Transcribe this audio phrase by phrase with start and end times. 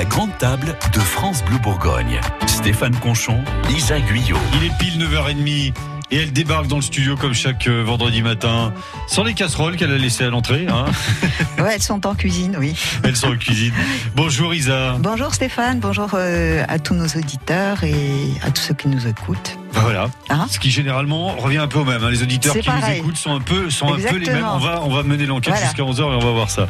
[0.00, 2.22] La grande table de France Bleu Bourgogne.
[2.46, 4.38] Stéphane Conchon, Lisa Guyot.
[4.54, 5.74] Il est pile 9h30
[6.10, 8.72] et elle débarque dans le studio comme chaque euh, vendredi matin,
[9.08, 10.66] sans les casseroles qu'elle a laissées à l'entrée.
[10.70, 10.86] Hein.
[11.58, 12.74] Ouais, elles sont en cuisine, oui.
[13.04, 13.74] Elles sont en cuisine.
[14.16, 14.96] Bonjour Isa.
[14.98, 19.58] Bonjour Stéphane, bonjour euh, à tous nos auditeurs et à tous ceux qui nous écoutent.
[19.72, 20.08] Voilà.
[20.28, 22.02] Hein Ce qui généralement revient un peu au même.
[22.02, 22.10] hein.
[22.10, 24.44] Les auditeurs qui nous écoutent sont un peu, sont un peu les mêmes.
[24.54, 25.66] On va, on va mener l'enquête Voilà.
[25.66, 26.66] jusqu'à 11h et on va voir ça.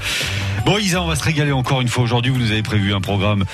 [0.66, 2.30] Bon Isa, on va se régaler encore une fois aujourd'hui.
[2.30, 3.44] Vous nous avez prévu un programme.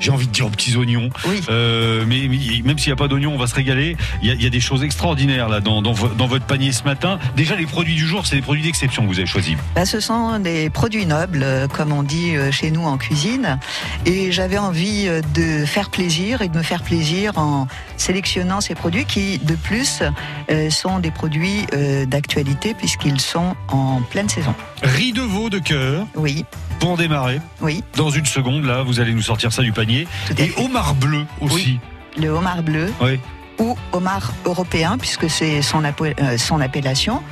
[0.00, 1.10] J'ai envie de dire aux petits oignons.
[1.26, 1.40] Oui.
[1.50, 3.96] Euh, mais, mais même s'il n'y a pas d'oignons, on va se régaler.
[4.22, 6.44] Il y a, il y a des choses extraordinaires là dans, dans, vo- dans votre
[6.46, 7.18] panier ce matin.
[7.36, 9.56] Déjà les produits du jour, c'est des produits d'exception que vous avez choisis.
[9.74, 13.58] Bah, ce sont des produits nobles, euh, comme on dit euh, chez nous en cuisine.
[14.06, 17.66] Et j'avais envie de faire plaisir et de me faire plaisir en
[17.96, 20.02] sélectionnant ces produits qui, de plus,
[20.50, 24.54] euh, sont des produits euh, d'actualité puisqu'ils sont en pleine saison.
[24.82, 26.44] Riz de veau de cœur Oui,
[26.80, 27.40] pour démarrer.
[27.60, 30.06] oui, Dans une seconde, là, vous allez nous sortir ça du panier.
[30.26, 31.78] tout Et homard bleu aussi.
[32.16, 33.18] Le homard bleu Oui.
[33.58, 37.22] ou homard européen puisque c'est son, euh, son appellation.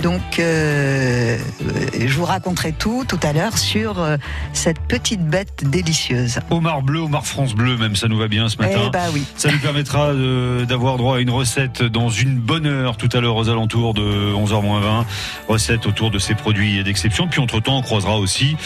[0.00, 4.16] Donc, euh, euh, je vous raconterai tout tout à l'heure sur euh,
[4.54, 6.38] cette petite bête délicieuse.
[6.50, 8.80] Homard bleu, homard France bleu, même, ça nous va bien ce matin.
[8.86, 9.24] Eh bah oui.
[9.36, 10.12] Ça nous permettra
[10.66, 14.32] d'avoir droit à une recette dans une bonne heure tout à l'heure aux alentours de
[14.34, 15.04] 11h20.
[15.48, 17.28] Recette autour de ces produits d'exception.
[17.28, 18.56] Puis entre-temps, on croisera aussi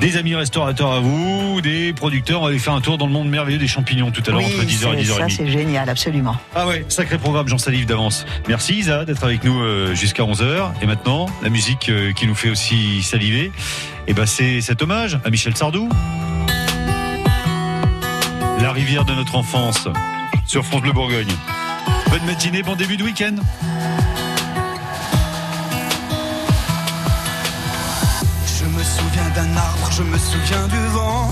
[0.00, 2.40] des amis restaurateurs à vous, des producteurs.
[2.40, 4.40] On va aller faire un tour dans le monde merveilleux des champignons tout à l'heure
[4.44, 5.30] entre 10h et c'est- ça 10h30.
[5.30, 6.36] c'est génial, absolument.
[6.54, 8.26] Ah ouais, sacré programme, j'en salive d'avance.
[8.48, 10.73] Merci Isa d'être avec nous jusqu'à 11h.
[10.82, 13.52] Et maintenant, la musique euh, qui nous fait aussi saliver,
[14.06, 15.88] et ben c'est cet hommage à Michel Sardou.
[18.60, 19.88] La rivière de notre enfance
[20.46, 21.34] sur France Bleu Bourgogne.
[22.10, 23.34] Bonne matinée, bon début de week-end.
[28.46, 31.30] Je me souviens d'un arbre, je me souviens du vent.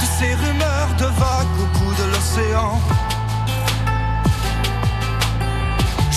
[0.00, 2.80] De ces rumeurs de vagues au bout de l'océan.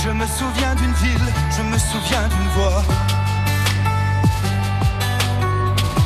[0.03, 2.83] Je me souviens d'une ville, je me souviens d'une voix.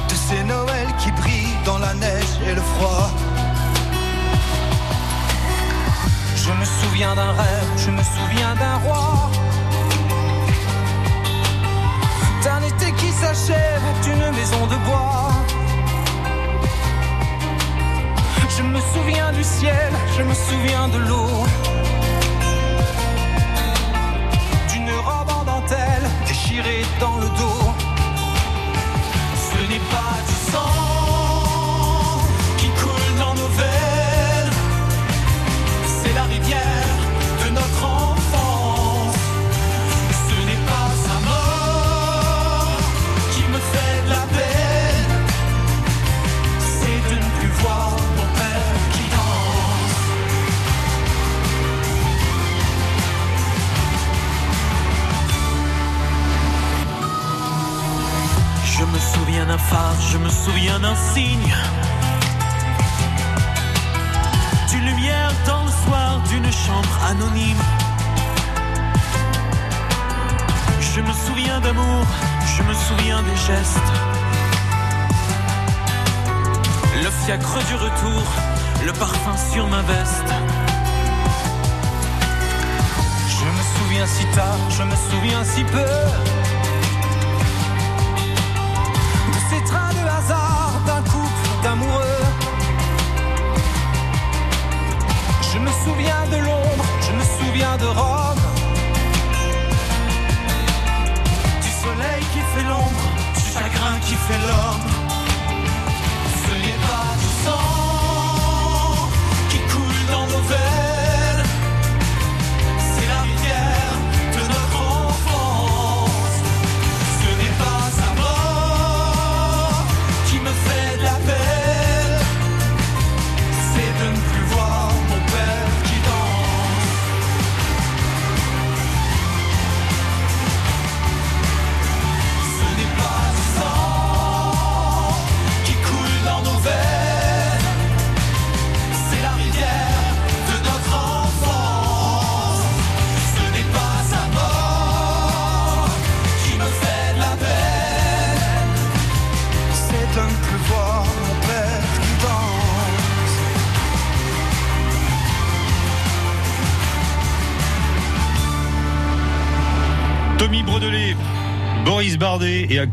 [0.07, 3.09] De ces Noëls qui brillent dans la neige et le froid.
[6.35, 9.31] Je me souviens d'un rêve, je me souviens d'un roi.
[12.43, 15.31] d'un été qui s'achève d'une maison de bois.
[18.57, 21.76] Je me souviens du ciel, je me souviens de l'eau.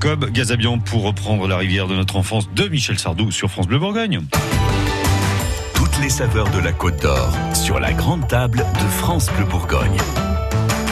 [0.04, 3.78] Jacob Gazabian pour reprendre la rivière de notre enfance de Michel Sardou sur France Bleu
[3.78, 4.20] Bourgogne.
[5.74, 9.96] Toutes les saveurs de la Côte d'Or sur la grande table de France Bleu Bourgogne.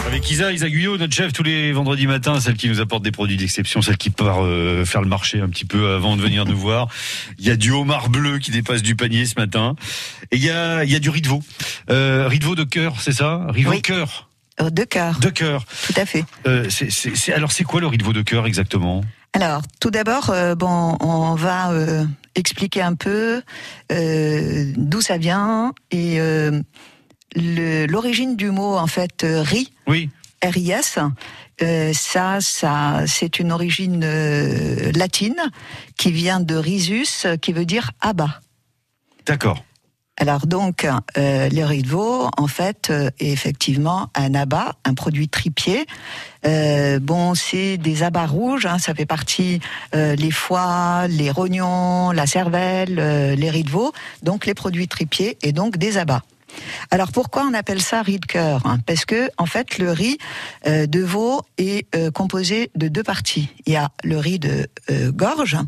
[0.06, 3.10] Avec Isa, Isa Guyot, notre chef tous les vendredis matins, celle qui nous apporte des
[3.12, 6.46] produits d'exception, celle qui part euh, faire le marché un petit peu avant de venir
[6.46, 6.88] nous voir.
[7.38, 9.76] Il y a du homard bleu qui dépasse du panier ce matin.
[10.30, 11.42] Et il y a, il y a du riz de veau.
[11.90, 13.46] Euh, riz de veau de cœur, c'est ça?
[13.50, 13.82] Riz de Oui.
[13.82, 14.30] cœur.
[14.62, 15.64] Euh, De cœur, De cœur.
[15.86, 16.24] tout à fait.
[16.46, 19.02] Euh, c'est- c'est- c'est- alors c'est quoi le riz de cœur exactement?
[19.34, 22.04] Alors, tout d'abord, euh, bon, on va euh,
[22.34, 23.42] expliquer un peu
[23.90, 30.10] d'où ça vient et le- l'origine du mot en fait riz, Oui.
[30.42, 30.98] RIS.
[31.62, 35.36] Euh, ça, ça, c'est une origine euh, latine
[35.96, 38.40] qui vient de risus, qui veut dire abat.
[39.26, 39.64] D'accord.
[40.22, 40.86] Alors donc,
[41.18, 45.84] euh, le riz de veau, en fait, euh, est effectivement un abat, un produit tripier.
[46.46, 49.58] Euh, bon, c'est des abats rouges, hein, ça fait partie
[49.92, 52.94] les foies, les rognons, la cervelle,
[53.36, 53.92] les riz de veau,
[54.22, 56.22] donc les produits tripiers et donc des abats.
[56.92, 58.78] Alors pourquoi on appelle ça riz de cœur hein?
[58.86, 60.18] Parce que en fait le riz
[60.66, 63.48] de veau est composé de deux parties.
[63.66, 64.68] Il y a le riz de
[65.10, 65.58] gorge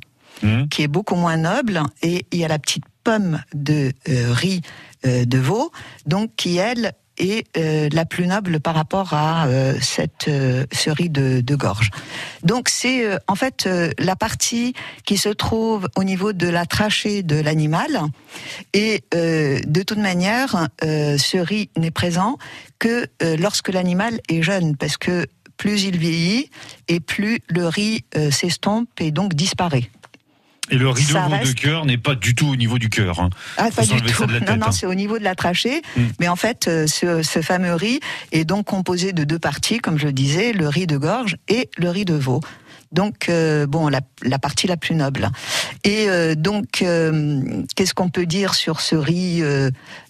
[0.43, 0.69] Mhm.
[0.69, 4.63] qui est beaucoup moins noble et il y a la petite pomme de euh, riz
[5.07, 5.71] euh, de veau
[6.07, 10.65] donc qui elle est euh, la plus noble par rapport à euh, cette euh,
[10.99, 11.91] de, gorge.
[12.43, 13.69] Donc c'est euh, en fait
[13.99, 14.75] la partie
[15.05, 18.01] qui se trouve au niveau de la trachée de l'animal
[18.73, 22.39] et de toute manière ce riz n'est présent
[22.79, 23.07] que
[23.39, 25.27] lorsque l'animal est jeune parce que
[25.57, 26.51] plus il vieillit
[26.89, 29.91] et plus le riz s'estompe et donc disparaît.
[30.71, 32.79] Et le riz de Ça veau de reste- cœur n'est pas du tout au niveau
[32.79, 33.21] du cœur.
[33.21, 33.29] hein.
[33.59, 34.23] Ah, pas du tout.
[34.27, 34.73] non, tête, non, hein.
[34.73, 35.83] c'est au niveau de la trachée.
[35.97, 36.03] Mm.
[36.21, 38.01] Mais en fait, euh, ce, ce fameux riz
[38.33, 41.69] est donc composé de deux parties, comme je le disais, le riz de gorge et
[41.77, 42.41] le riz de veau.
[42.95, 45.29] Donc, euh, bon, la, la partie la plus noble.
[45.85, 47.43] Et euh, donc, euh,
[47.77, 49.43] qu'est-ce qu'on peut dire sur ce riz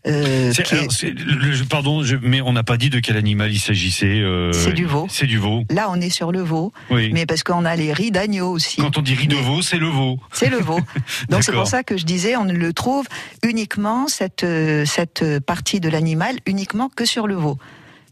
[0.05, 4.23] est- alors, le- pardon, je- mais on n'a pas dit de quel animal il s'agissait.
[4.53, 5.07] C'est du veau.
[5.09, 5.65] C'est du veau.
[5.71, 7.11] Là, on est sur le veau, Oui.
[7.13, 8.77] mais parce qu'on a les riz d'agneau aussi.
[8.83, 10.19] Quand on dit riz de veau, c'est le veau.
[10.33, 10.79] C'est le veau.
[11.31, 13.07] Donc c'est pour ça que je disais, on ne le trouve
[13.43, 14.45] uniquement, cette,
[14.85, 17.59] cette partie de l'animal, uniquement que sur le veau.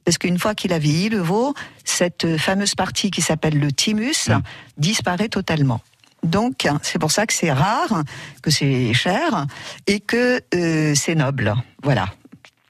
[0.04, 1.54] Parce qu'une fois qu'il a vieilli, le veau,
[1.84, 4.40] cette fameuse partie qui s'appelle le thymus Mm.
[4.78, 5.80] disparaît totalement.
[6.22, 8.02] Donc c'est pour ça que c'est rare,
[8.42, 9.46] que c'est cher
[9.86, 11.54] et que euh, c'est noble.
[11.82, 12.06] Voilà.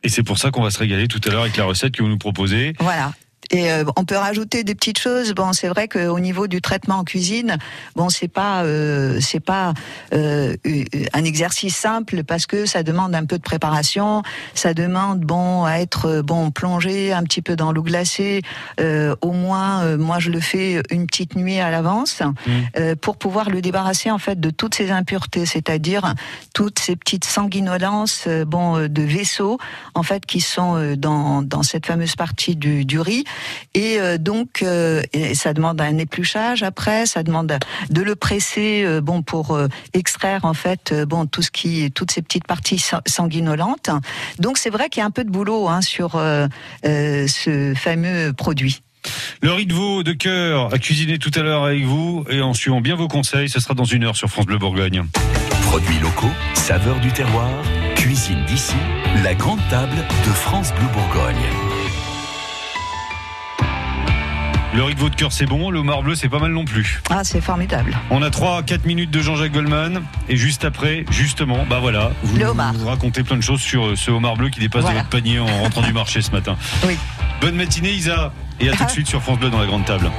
[0.03, 2.03] Et c'est pour ça qu'on va se régaler tout à l'heure avec la recette que
[2.03, 2.73] vous nous proposez.
[2.81, 3.13] Voilà.
[3.51, 5.35] Et euh, on peut rajouter des petites choses.
[5.35, 7.59] Bon, c'est vrai qu'au niveau du traitement en cuisine,
[7.97, 9.75] bon, c'est pas, euh, c'est pas
[10.15, 10.57] euh,
[11.13, 14.23] un exercice simple parce que ça demande un peu de préparation.
[14.55, 18.43] Ça demande, bon, à être euh, bon plongé un petit peu dans l'eau glacée.
[18.81, 22.23] Euh, au moins, euh, moi, je le fais une petite nuit à l'avance
[22.77, 26.15] euh, pour pouvoir le débarrasser en fait de toutes ces impuretés, c'est-à-dire
[26.55, 29.59] toutes ces petites sanguinolences, bon, de vaisseaux
[29.95, 33.25] en fait qui sont dans dans cette fameuse partie du, du riz.
[33.75, 37.53] Et euh, donc, euh, et ça demande un épluchage après, ça demande
[37.91, 41.91] de le presser, euh, bon, pour euh, extraire en fait, euh, bon, tout ce qui,
[41.93, 43.91] toutes ces petites parties sa- sanguinolentes.
[44.39, 46.47] Donc, c'est vrai qu'il y a un peu de boulot hein, sur euh,
[46.87, 48.83] euh, ce fameux produit.
[49.41, 52.55] Le riz de veau de cœur à cuisiner tout à l'heure avec vous et en
[52.55, 55.03] suivant bien vos conseils, ce sera dans une heure sur France Bleu Bourgogne.
[55.63, 57.49] Produits locaux, saveurs du terroir,
[57.97, 58.77] cuisine d'ici,
[59.25, 61.35] la grande table de France Bleu Bourgogne.
[64.75, 67.03] Le riz de de cœur c'est bon, le homard bleu c'est pas mal non plus.
[67.11, 67.95] Ah, c'est formidable.
[68.11, 72.47] On a 3-4 minutes de Jean-Jacques Goldman et juste après, justement, bah voilà, vous Le
[72.47, 72.73] homard.
[72.73, 75.01] nous racontez plein de choses sur euh, ce homard bleu qui dépasse Voilà.
[75.01, 76.57] de votre panier en rentrant du marché ce matin.
[76.87, 76.97] Oui.
[77.41, 80.11] Bonne matinée Isa et à tout de suite sur France Bleu dans la grande table.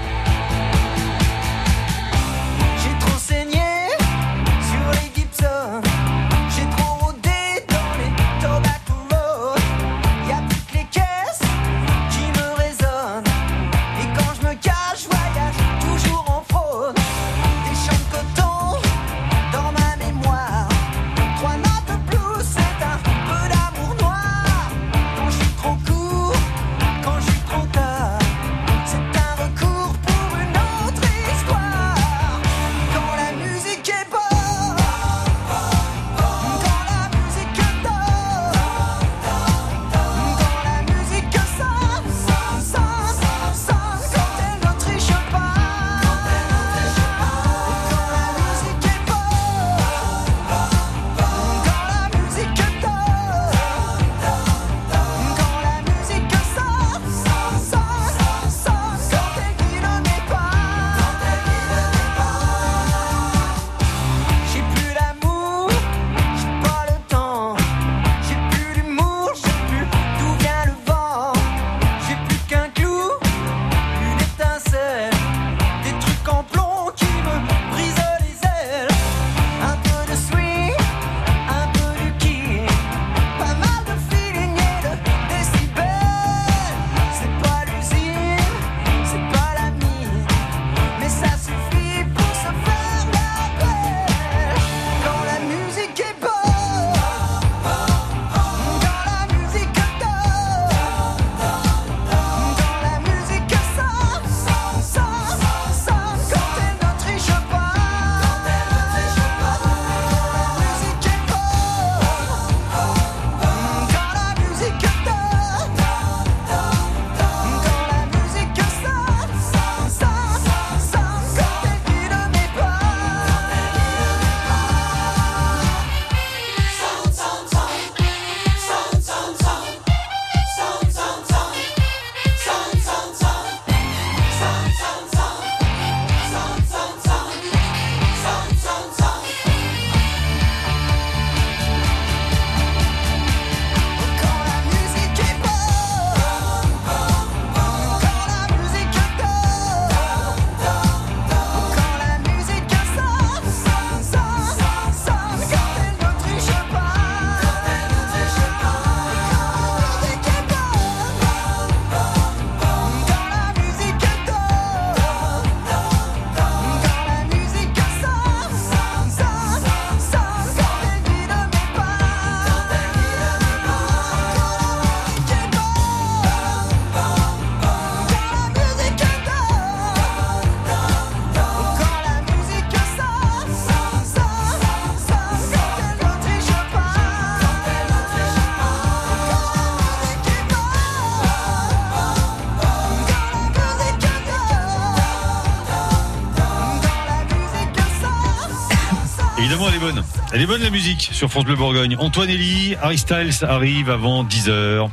[200.34, 200.64] Elle est bonne.
[200.64, 201.96] La musique sur France Bleu Bourgogne.
[202.00, 204.90] Antoine Elie, Harry Styles arrive avant 10h.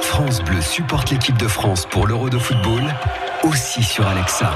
[0.00, 2.82] France Bleu supporte l'équipe de France pour l'Euro de football,
[3.44, 4.52] aussi sur Alexa.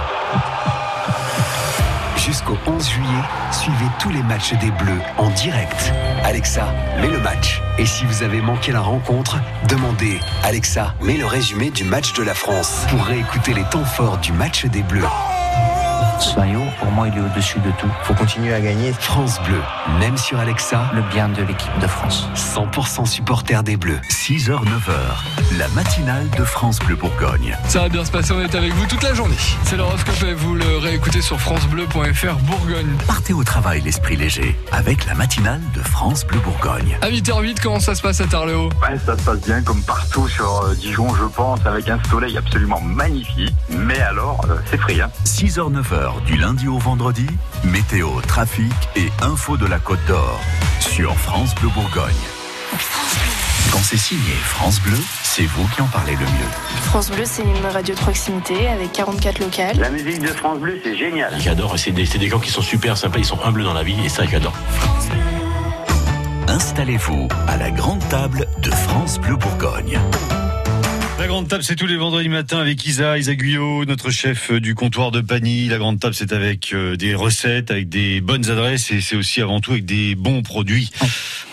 [2.17, 3.09] Jusqu'au 11 juillet,
[3.53, 5.93] suivez tous les matchs des Bleus en direct.
[6.25, 6.67] Alexa,
[7.01, 7.63] mets le match.
[7.79, 9.39] Et si vous avez manqué la rencontre,
[9.69, 14.19] demandez Alexa, mets le résumé du match de la France pour réécouter les temps forts
[14.19, 15.05] du match des Bleus.
[16.19, 17.91] Ce maillot, pour moi, il est au-dessus de tout.
[18.03, 18.93] faut continuer à gagner.
[18.93, 19.61] France Bleu,
[20.01, 22.29] même sur Alexa, Le bien de l'équipe de France.
[22.35, 24.01] 100% supporter des Bleus.
[24.11, 27.57] 6h, 9h, la matinale de France Bleu Bourgogne.
[27.69, 29.37] Ça va bien se passer, on est avec vous toute la journée.
[29.65, 32.97] C'est l'horoscope et vous le réécoutez sur francebleu.fr Bourgogne.
[33.07, 36.99] Partez au travail l'esprit léger avec la matinale de France Bleu Bourgogne.
[37.03, 40.29] À 8h08, comment ça se passe à Tarléo Ouais, ça se passe bien comme partout
[40.29, 43.55] sur euh, Dijon, je pense, avec un soleil absolument magnifique.
[43.69, 44.77] Mais alors, euh, c'est.
[45.01, 45.11] Hein.
[45.25, 47.27] 6h, 9h, du lundi au vendredi,
[47.65, 50.41] météo, trafic et info de la Côte d'Or
[50.81, 52.15] sur France Bleu Bourgogne.
[53.73, 56.51] Quand c'est signé France Bleu, c'est vous qui en parlez le mieux.
[56.85, 59.79] France Bleu, c'est une radio de proximité avec 44 locales.
[59.79, 61.33] La musique de France Bleu, c'est génial.
[61.41, 63.83] J'adore, c'est des, c'est des gens qui sont super sympas, ils sont humbles dans la
[63.83, 64.55] vie et ça j'adore.
[66.49, 69.99] Installez-vous à la grande table de France Bleu Bourgogne.
[71.27, 74.77] La grande table, c'est tous les vendredis matins avec Isa, Isa Guyot, notre chef du
[74.77, 75.67] comptoir de Pagny.
[75.67, 79.43] La grande table, c'est avec euh, des recettes, avec des bonnes adresses et c'est aussi
[79.43, 80.89] avant tout avec des bons produits.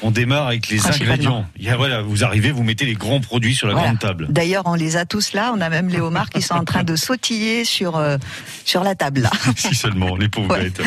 [0.03, 1.48] On démarre avec les ingrédients.
[1.58, 3.88] Il y a, voilà, vous arrivez, vous mettez les grands produits sur la Voilà.
[3.88, 4.27] grande table.
[4.30, 5.51] D'ailleurs, on les a tous là.
[5.56, 8.18] On a même les homards qui sont en train de sautiller sur, euh,
[8.65, 9.32] sur la table là.
[9.58, 10.65] si seulement, les pauvres Ouais.
[10.70, 10.82] bêtes.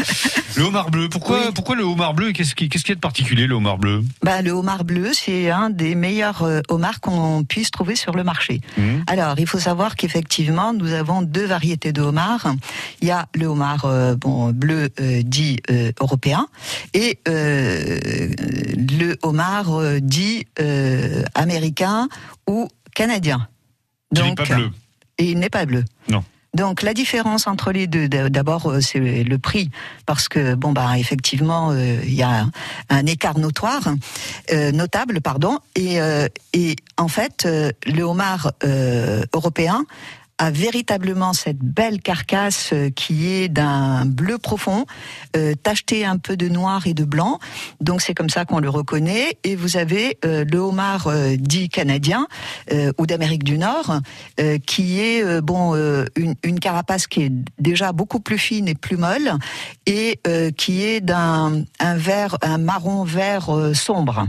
[0.55, 1.53] Le homard bleu, pourquoi, Oui.
[1.55, 2.31] pourquoi le homard bleu?
[2.31, 4.05] Qu'est-ce qui- qu'est-ce qu'il y a de particulier, le homard bleu?
[4.23, 8.23] Bah, le homard bleu, c'est un des meilleurs euh, homards qu'on puisse trouver sur le
[8.23, 8.61] marché.
[8.77, 9.05] Mhm.
[9.07, 12.55] Alors, il faut savoir qu'effectivement, nous avons deux variétés de homards.
[13.01, 16.49] Il y a le homard euh, bon, bleu euh, dit euh, européen
[16.95, 20.47] et le homard dit
[21.35, 22.09] américain
[22.47, 23.49] ou canadien.
[24.15, 24.71] Qui n'est pas bleu.
[25.19, 25.85] Et il n'est pas bleu.
[26.09, 26.23] Non.
[26.57, 29.71] Donc la différence entre les deux, d'abord euh, c'est le prix,
[30.07, 32.47] parce que bon bah effectivement euh, il y a
[32.89, 33.95] un, écart notoire,
[34.53, 35.99] euh, notable pardon, et,
[36.55, 37.47] et en fait
[37.87, 38.53] le homard
[39.35, 39.85] européen
[40.39, 44.85] a véritablement cette belle carcasse euh, qui est d'un bleu profond,
[45.37, 47.39] euh, tacheté un peu de noir et de blanc.
[47.81, 49.39] Donc c'est comme ça qu'on le reconnaît.
[49.45, 52.27] Et vous avez euh, le homard euh, dit canadien
[52.73, 54.01] euh, ou d'Amérique du Nord,
[54.41, 55.75] euh, qui est bon
[56.17, 59.33] une, une carapace qui est déjà beaucoup plus fine et plus molle,
[59.87, 60.21] et
[60.57, 64.27] qui est d'un un vert, un marron vert sombre.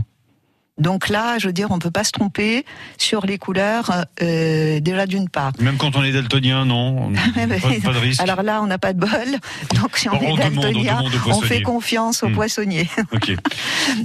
[0.78, 2.64] Donc là, je veux dire, on peut pas se tromper
[2.98, 5.52] sur les couleurs euh, déjà d'une part.
[5.60, 7.46] Même quand on est daltonien, non pas,
[7.84, 8.20] pas de risque.
[8.20, 9.10] Alors là, on n'a pas de bol.
[9.74, 12.34] Donc si on est on daltonien, demande on fait confiance aux Hmm.
[12.34, 12.88] poissonniers.
[13.12, 13.34] Ok.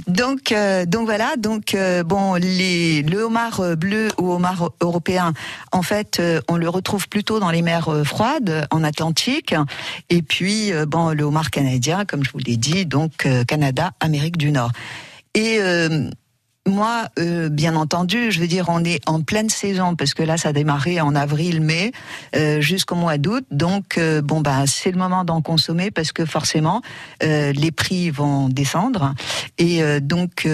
[0.08, 1.36] Donc, euh, donc voilà.
[1.36, 5.32] Donc euh, bon, les, le homard euh, bleu ou homard européen,
[5.72, 9.54] en fait, euh, on le retrouve plutôt dans les mers euh, froides, en Atlantique.
[10.10, 14.36] Et puis bon, le homard canadien, comme je vous l'ai dit, donc euh, Canada, Amérique
[14.36, 14.70] du Nord.
[15.34, 16.08] Et euh,
[16.66, 20.36] moi, euh, bien entendu, je veux dire, on est en pleine saison parce que là,
[20.38, 21.92] ça a démarré en avril-mai
[22.36, 23.44] euh, jusqu'au mois d'août.
[23.50, 26.80] Donc, euh, bon, bah, c'est le moment d'en consommer parce que forcément,
[27.20, 29.14] les prix vont descendre
[29.58, 30.46] et donc,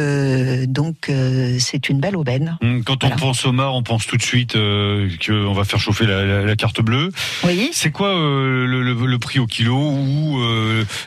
[0.68, 1.10] donc,
[1.58, 2.58] c'est une belle aubaine.
[2.62, 3.16] Hum, Quand on Voilà.
[3.16, 6.80] pense homard, on pense tout de suite qu'on va faire chauffer la, la- la carte
[6.80, 7.10] bleue.
[7.44, 7.70] Oui.
[7.72, 10.38] C'est quoi le, le- le prix au kilo ou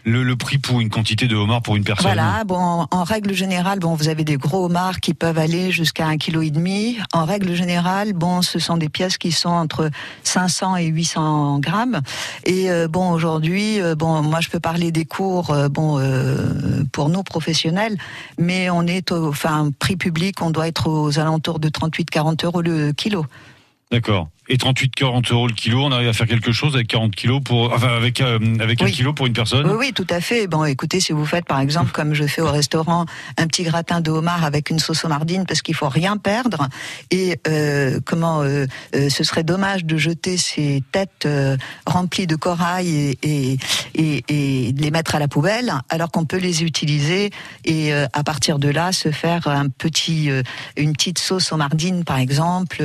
[0.05, 2.05] le, le prix pour une quantité de homard pour une personne?
[2.13, 6.07] Voilà, bon, en règle générale, bon, vous avez des gros homards qui peuvent aller jusqu'à
[6.07, 6.97] un kilo et demi.
[7.13, 9.89] En règle générale, bon, ce sont des pièces qui sont entre
[10.23, 12.01] 500 et 800 grammes.
[12.45, 15.99] Et euh, bon, aujourd'hui, euh, bon, moi, je peux parler des cours, euh, bon,
[16.91, 17.97] pour nos professionnels,
[18.37, 22.61] mais on est au, enfin, prix public, on doit être aux alentours de 38-40 euros
[22.61, 23.25] le kilo.
[23.91, 24.29] D'accord.
[24.49, 27.41] Et 38, 40 euros le kilo, on arrive à faire quelque chose avec 40 kilos
[27.43, 30.47] pour, enfin, avec, euh, avec un kilo pour une personne Oui, oui, tout à fait.
[30.47, 33.05] Bon, écoutez, si vous faites, par exemple, comme je fais au restaurant,
[33.37, 36.67] un petit gratin de homard avec une sauce homardine, parce qu'il faut rien perdre,
[37.09, 41.27] et euh, comment, euh, ce serait dommage de jeter ces têtes
[41.85, 43.57] remplies de corail et, et,
[43.95, 47.29] et, et de les mettre à la poubelle, alors qu'on peut les utiliser
[47.63, 50.29] et à partir de là se faire un petit,
[50.75, 52.83] une petite sauce homardine, par exemple.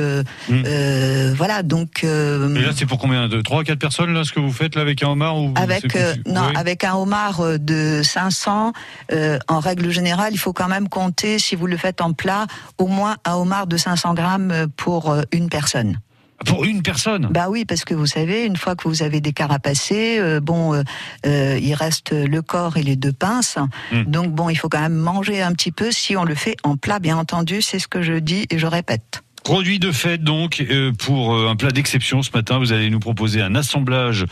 [0.49, 0.63] Mm.
[0.65, 2.03] euh, voilà, donc.
[2.03, 4.75] euh, Et là, c'est pour combien de 3 4 personnes, là, ce que vous faites,
[4.75, 6.53] là, avec un homard ou avec euh, plus- non, Oui.
[6.55, 8.71] avec un homard euh, de 500,
[9.11, 12.45] euh, en règle générale, il faut quand même compter, si vous le faites en plat,
[12.77, 15.99] au moins un homard de 500 grammes pour une personne.
[16.45, 17.27] Pour une personne?
[17.31, 20.73] Bah oui, parce que vous savez, une fois que vous avez des carapacés, euh, bon,
[20.73, 20.83] euh,
[21.25, 23.57] euh, il reste le corps et les deux pinces.
[23.91, 24.03] Hmm.
[24.03, 26.77] Donc bon, il faut quand même manger un petit peu si on le fait en
[26.77, 27.61] plat, bien entendu.
[27.61, 29.21] C'est ce que je dis et je répète.
[29.43, 32.59] Produit de fête donc euh, pour euh, un plat d'exception ce matin.
[32.59, 34.25] Vous allez nous proposer un assemblage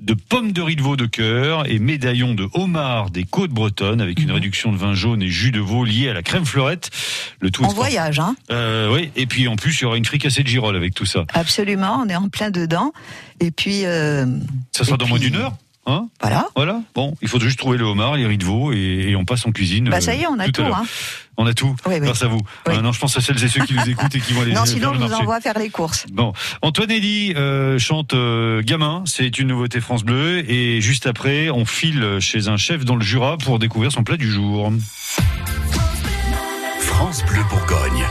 [0.00, 4.00] de pommes de riz de veau de cœur et médaillons de homard des côtes bretonnes
[4.00, 6.90] avec une réduction de vin jaune et jus de veau lié à la crème fleurette.
[7.40, 10.04] Le tout En voyage, hein Euh, oui, et puis en plus il y aura une
[10.04, 11.24] fricassée de girolles avec tout ça.
[11.34, 12.92] Absolument, on est en plein dedans.
[13.40, 13.82] Et puis.
[13.84, 14.26] euh,
[14.72, 15.52] Ça sera et dans moins d'une heure.
[15.86, 16.46] Hein Voilà.
[16.56, 16.80] voilà.
[16.94, 19.44] Bon, il faut juste trouver le homard, les riz de veau et, et on passe
[19.46, 19.90] en cuisine.
[19.90, 20.62] Bah euh, ça y est, on a à tout.
[20.62, 20.84] Hein.
[21.36, 21.74] On a tout.
[21.86, 22.00] Oui, oui.
[22.00, 22.40] Grâce à vous.
[22.66, 22.74] Oui.
[22.76, 24.52] Euh, non, je pense à celles et ceux qui nous écoutent et qui vont aller
[24.52, 25.14] Non, sinon vous marché.
[25.16, 26.06] envoie faire les courses.
[26.12, 31.50] Bon, Antoine Elie euh, chante euh, Gamin, c'est une nouveauté France Bleu, et juste après,
[31.50, 34.72] on file chez un chef dans le Jura pour découvrir son plat du jour.
[36.78, 38.06] France Bleu Bourgogne.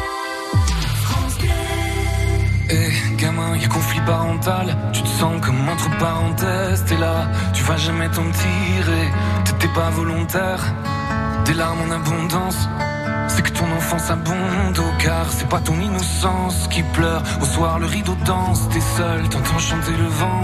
[2.75, 4.75] Eh, gamin, y a conflit parental.
[4.93, 6.83] Tu te sens comme entre parenthèses.
[6.88, 9.07] T'es là, tu vas jamais t'en tirer.
[9.45, 10.62] T'étais pas volontaire.
[11.45, 12.67] Des larmes en abondance.
[13.27, 17.21] C'est que ton enfance abonde au car c'est pas ton innocence qui pleure.
[17.41, 18.67] Au soir, le rideau danse.
[18.69, 20.41] T'es seul, t'entends chanter le vent.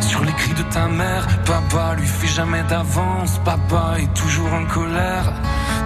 [0.00, 3.40] Sur les cris de ta mère, papa lui fait jamais d'avance.
[3.44, 5.32] Papa est toujours en colère.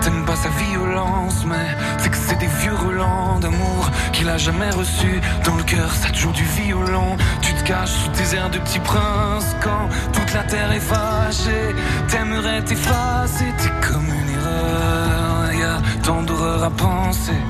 [0.02, 4.70] T'aimes pas sa violence, mais c'est que c'est des vieux relents d'amour qu'il a jamais
[4.70, 5.20] reçu.
[5.44, 7.16] Dans le cœur, ça te joue du violon.
[7.40, 11.74] Tu te caches sous tes airs de petit prince quand toute la terre est fâchée.
[12.08, 15.52] T'aimerais t'effacer, t'es comme une erreur.
[15.52, 17.40] Y a tant d'horreur à penser.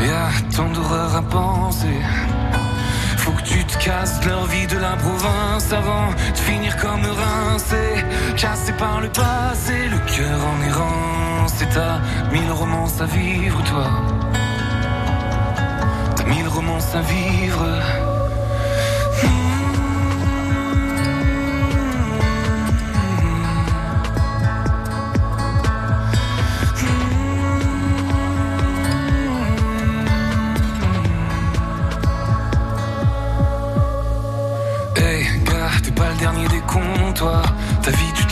[0.00, 2.00] Y a tant d'horreur à penser.
[3.30, 8.04] Faut que tu te casses leur vie de la province avant de finir comme rincé,
[8.36, 11.62] cassé par le passé, le cœur en errance.
[11.62, 12.00] Et t'as
[12.32, 13.86] mille romances à vivre, toi.
[16.16, 18.09] T'as mille romances à vivre.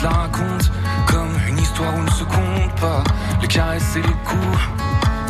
[0.02, 0.70] La racontes
[1.06, 3.02] comme une histoire où ne se compte pas.
[3.40, 4.58] Les caresses et les coups.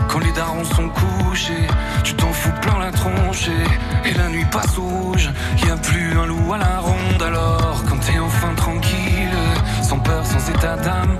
[0.08, 1.66] Quand les darons sont couchés,
[2.02, 3.48] tu t'en fous plein la tronche.
[3.48, 5.30] Et, et la nuit passe au rouge,
[5.66, 7.22] y a plus un loup à la ronde.
[7.22, 9.38] Alors, quand t'es enfin tranquille,
[9.82, 11.18] sans peur, sans état d'âme.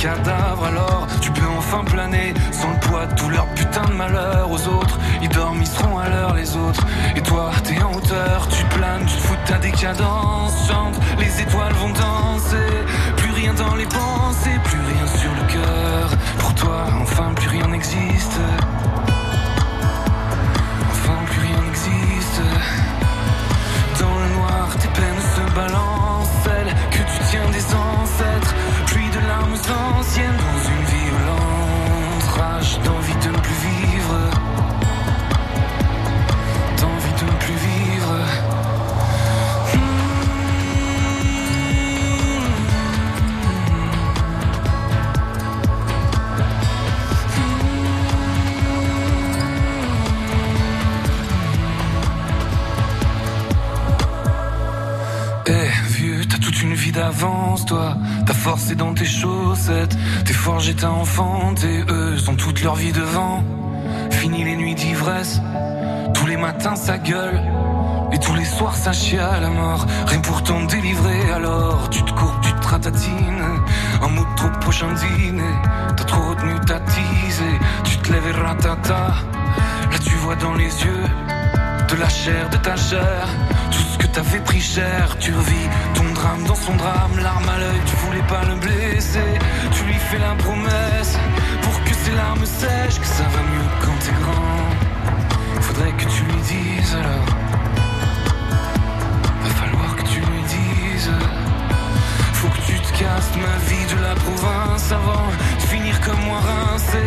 [0.00, 4.50] Cadavre, alors tu peux enfin planer sans le poids de tout leur putain de malheur
[4.50, 4.98] aux autres.
[5.20, 6.86] Ils dorment, ils à l'heure les autres.
[7.16, 10.68] Et toi, t'es en hauteur, tu planes, tu te fous de ta décadence.
[10.68, 12.72] Chante, les étoiles vont danser.
[13.16, 16.10] Plus rien dans les pensées, plus rien sur le cœur.
[16.38, 18.40] Pour toi, enfin, plus rien n'existe.
[57.00, 57.96] D'avance, toi.
[58.26, 59.96] Ta force est dans tes chaussettes.
[60.26, 61.82] T'es forgé, t'as enfanté.
[61.88, 63.42] Eux ont toute leur vie devant.
[64.10, 65.40] Fini les nuits d'ivresse.
[66.12, 67.40] Tous les matins, ça gueule.
[68.12, 69.86] Et tous les soirs, ça chie à la mort.
[70.08, 73.46] Rien pour t'en délivrer, alors tu te courbes, tu te ratatines.
[74.02, 75.54] Un mot de trop prochain dîner.
[75.96, 77.56] T'as trop retenu ta teasée.
[77.84, 79.02] Tu te lèves et ratata.
[79.92, 81.04] Là, tu vois dans les yeux
[81.90, 83.26] de la chair, de ta chair.
[84.00, 87.18] Que t'avais pris cher, tu revis ton drame dans son drame.
[87.22, 89.32] L'arme à l'œil, tu voulais pas le blesser.
[89.72, 91.18] Tu lui fais la promesse
[91.62, 95.60] pour que ses larmes sèchent, que ça va mieux quand t'es grand.
[95.60, 97.30] Faudrait que tu lui dises alors.
[99.44, 101.10] Va falloir que tu lui dises.
[102.32, 105.28] Faut que tu te casses ma vie de la province avant
[105.60, 107.04] de finir comme moi rincé.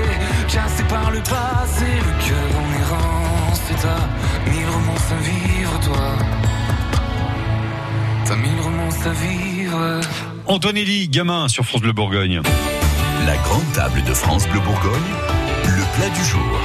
[0.48, 3.62] Cassé par le passé, le cœur en errance.
[3.72, 6.43] Et t'as mille romances à vivre, toi.
[8.26, 10.00] T'as mille romances à vivre?
[10.46, 12.42] Antoine Elie, gamin sur France Bleu Bourgogne.
[13.26, 15.14] La grande table de France Bleu Bourgogne,
[15.66, 16.60] le plat du jour.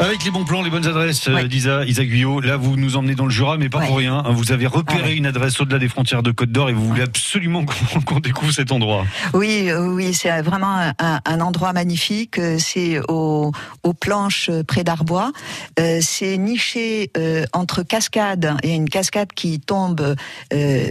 [0.00, 1.46] Avec les bons plans, les bonnes adresses euh, Ouais.
[1.48, 3.86] d'Isa Isa Guyot, là vous nous emmenez dans le Jura, mais pas Ouais.
[3.86, 4.16] pour rien.
[4.26, 4.32] hein.
[4.32, 5.14] Vous avez repéré Ah ouais.
[5.16, 7.64] une adresse au-delà des frontières de Côte d'Or et vous voulez absolument
[8.04, 9.06] qu'on découvre cet endroit.
[9.34, 12.38] Oui, euh, oui, c'est vraiment un, endroit magnifique.
[12.40, 13.52] Euh, C'est au,
[13.84, 15.30] aux planches près d'Arbois.
[15.78, 18.56] Euh, c'est niché euh, entre cascades.
[18.64, 20.16] Il y a une cascade qui tombe
[20.52, 20.88] euh,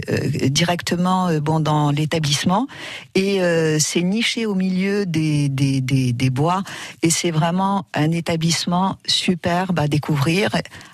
[0.48, 2.66] directement bon dans l'établissement
[3.14, 3.40] et
[3.78, 6.62] c'est niché au milieu des, des, des, des bois.
[7.02, 10.50] Et c'est vraiment un établissement superbe à découvrir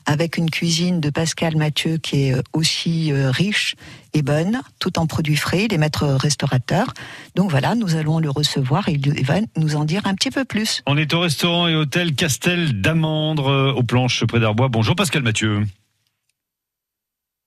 [0.07, 3.75] avec une cuisine de Pascal Mathieu qui est euh, aussi euh, riche
[4.13, 6.93] et bonne, tout en produits frais, les maîtres restaurateurs.
[7.37, 10.45] Donc voilà, nous allons le recevoir et il va nous en dire un petit peu
[10.45, 10.83] plus.
[10.87, 14.69] On est au restaurant et hôtel Castel d'Amandre euh, aux planches près d'Arbois.
[14.69, 15.65] Bonjour Pascal Mathieu.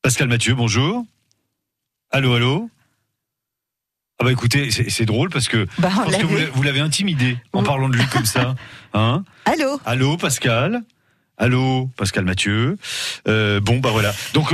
[0.01, 1.05] Pascal Mathieu, bonjour.
[2.11, 2.69] Allô, allô.
[4.19, 7.59] Ah bah écoutez, c'est drôle parce que Bah, je pense que vous l'avez intimidé en
[7.59, 7.65] Oui.
[7.65, 8.55] parlant de lui comme ça.
[8.93, 9.23] Hein?
[9.45, 9.79] Allô?
[9.85, 10.81] Allô Pascal?
[11.39, 12.77] Allô Pascal Mathieu.
[13.27, 14.13] Euh, bon bah voilà.
[14.33, 14.53] Donc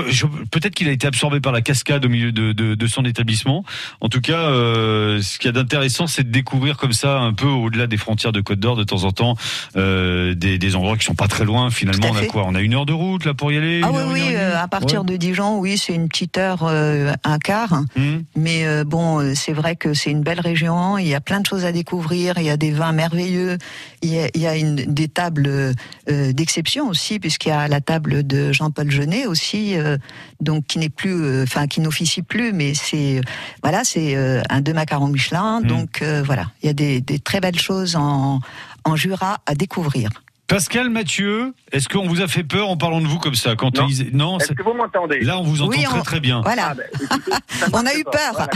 [0.49, 3.65] peut-être qu'il a été absorbé par la cascade au milieu de, de, de son établissement.
[3.99, 7.33] En tout cas, euh, ce qu'il y a d'intéressant, c'est de découvrir comme ça un
[7.33, 9.35] peu au-delà des frontières de Côte d'Or de temps en temps
[9.75, 11.69] euh, des, des endroits qui sont pas très loin.
[11.69, 12.45] Finalement, on a quoi?
[12.47, 13.81] On a une heure de route là pour y aller?
[13.83, 17.83] Ah oui, heure, oui, à partir de Dijon, oui, c'est une petite heure, un quart.
[17.97, 18.23] Hum.
[18.35, 20.97] Mais bon, c'est vrai que c'est une belle région.
[20.97, 22.35] Il y a plein de choses à découvrir.
[22.37, 23.57] Il y a des vins merveilleux.
[24.01, 25.73] Il y a, il y a une, des tables
[26.09, 26.31] euh,
[26.77, 29.97] aussi, puisqu'il y a la table de Jean-Paul Jeunet aussi, euh,
[30.41, 33.21] donc qui n'est plus, euh, enfin qui n'officie plus, mais c'est
[33.63, 35.61] voilà, c'est euh, un deux macarons Michelin.
[35.61, 35.67] Mm.
[35.67, 38.39] Donc euh, voilà, il y a des, des très belles choses en,
[38.85, 40.09] en Jura à découvrir.
[40.47, 43.77] Pascal Mathieu, est-ce qu'on vous a fait peur en parlant de vous comme ça quand
[43.77, 43.87] Non.
[43.87, 45.19] ils- non Est-ce que vous m'entendez?
[45.21, 46.41] Là on vous entend Oui, très on- très bien.
[46.41, 46.69] Voilà.
[46.71, 47.31] Ah, ben, écoutez,
[47.71, 48.11] ne On a eu pas.
[48.11, 48.31] peur.
[48.33, 48.49] Voilà.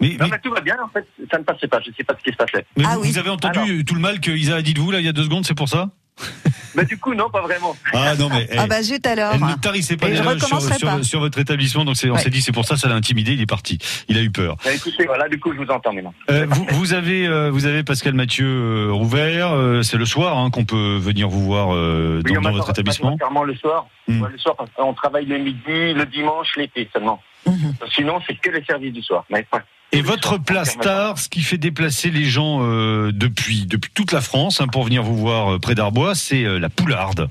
[0.00, 1.80] Mais, Non, mais- mais tout va bien, en fait, ça ne passait pas.
[1.84, 2.64] Je ne sais pas ce qui se passait.
[2.76, 3.10] mais Ah vous, oui.
[3.12, 3.84] vous avez entendu Alors.
[3.86, 5.44] tout le mal que Isa a dit de vous là il y a deux secondes,
[5.46, 5.90] c'est pour ça?
[6.74, 7.74] Mais du coup, non, pas vraiment.
[7.92, 9.32] Ah non mais Ah eh, bah zut alors.
[9.34, 11.02] Elle ne tarissait pas déjà sur, recommencerai sur- pas.
[11.02, 12.18] sur votre établissement, donc on Ouais.
[12.20, 13.78] s'est dit c'est pour ça, ça l'a intimidé, il est parti,
[14.08, 14.56] il a eu peur.
[14.64, 16.14] Ben, écoutez, voilà, du coup, je vous entends maintenant.
[16.30, 20.36] Euh, vous, vous avez, euh, vous avez Pascal Mathieu euh, Rouvert, euh, c'est le soir
[20.38, 23.06] hein, qu'on peut venir vous voir euh, Oui, dans, on votre établissement.
[23.12, 23.86] majoritairement le soir.
[24.06, 24.22] Hmm.
[24.22, 27.20] Ouais, le soir, parce qu'on travaille le midi, le dimanche, l'été seulement.
[27.46, 27.74] Mhm.
[27.94, 29.24] Sinon, c'est que les services du soir.
[29.30, 34.12] Mais pas- Et votre star, ce qui fait déplacer les gens euh, depuis, depuis toute
[34.12, 37.30] la France hein, pour venir vous voir euh, près d'Arbois, c'est euh, la poularde.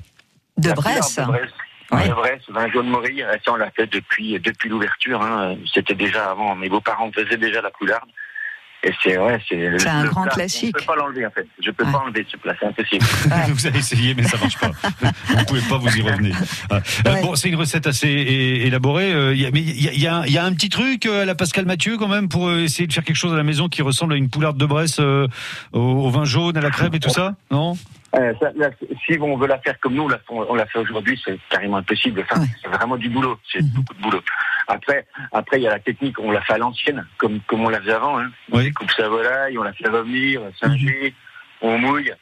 [0.56, 1.14] De Bresse.
[1.14, 1.52] couleur De Bresse.
[1.92, 2.08] Ouais.
[2.08, 3.22] De Bresse, vin jaune Maury.
[3.44, 5.22] Ça, on l'a fait depuis, depuis l'ouverture.
[5.22, 5.56] hein.
[5.72, 6.54] C'était déjà avant.
[6.56, 8.08] Mes beaux-parents faisaient déjà la poularde.
[8.84, 10.32] Et c'est ouais, c'est C'est un grand plat.
[10.34, 10.74] classique.
[10.78, 11.46] Je peux pas l'enlever en fait.
[11.60, 11.90] Je peux Ouais.
[11.92, 13.04] pas enlever ce plat, c'est impossible.
[13.30, 13.50] Ouais.
[13.52, 14.70] vous avez essayé, mais ça marche pas.
[15.28, 16.36] vous pouvez pas vous y revenir.
[16.72, 17.20] Euh, Ouais.
[17.22, 19.12] Bon, c'est une recette assez élaborée.
[19.12, 20.52] euh, il y a- mais il y a, il y a- il y a un
[20.52, 23.32] petit truc euh, à la Pascal Mathieu quand même pour essayer de faire quelque chose
[23.32, 25.26] à la maison qui ressemble à une poularde de Bresse euh,
[25.72, 27.76] au, au vin jaune, à la crème et tout ça, non?
[28.16, 28.70] Euh, ça, là,
[29.06, 31.38] si on veut la faire comme nous, on l'a fait- on l'a fait aujourd'hui, c'est
[31.50, 32.22] carrément impossible.
[32.28, 32.46] Enfin, Ouais.
[32.62, 33.38] c'est vraiment du boulot.
[33.52, 33.68] C'est Mhm.
[33.74, 34.22] beaucoup de boulot.
[34.66, 36.18] Après, après, il y a la technique.
[36.18, 38.18] On l'a fait à l'ancienne, comme comme on l'a fait avant.
[38.18, 38.30] Hein.
[38.50, 38.64] On Oui.
[38.64, 41.14] découpe sa volaille, on la fait revenir, singer,
[41.60, 42.12] on mouille,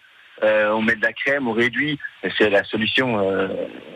[0.42, 1.98] euh, on met de la crème, on réduit.
[2.36, 3.20] C'est la solution.
[3.20, 3.48] Euh,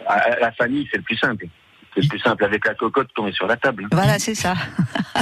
[0.07, 1.47] à, à la famille, c'est le plus simple.
[1.95, 3.89] C'est le plus simple avec la cocotte qu'on met sur la table.
[3.91, 4.55] Voilà, c'est ça.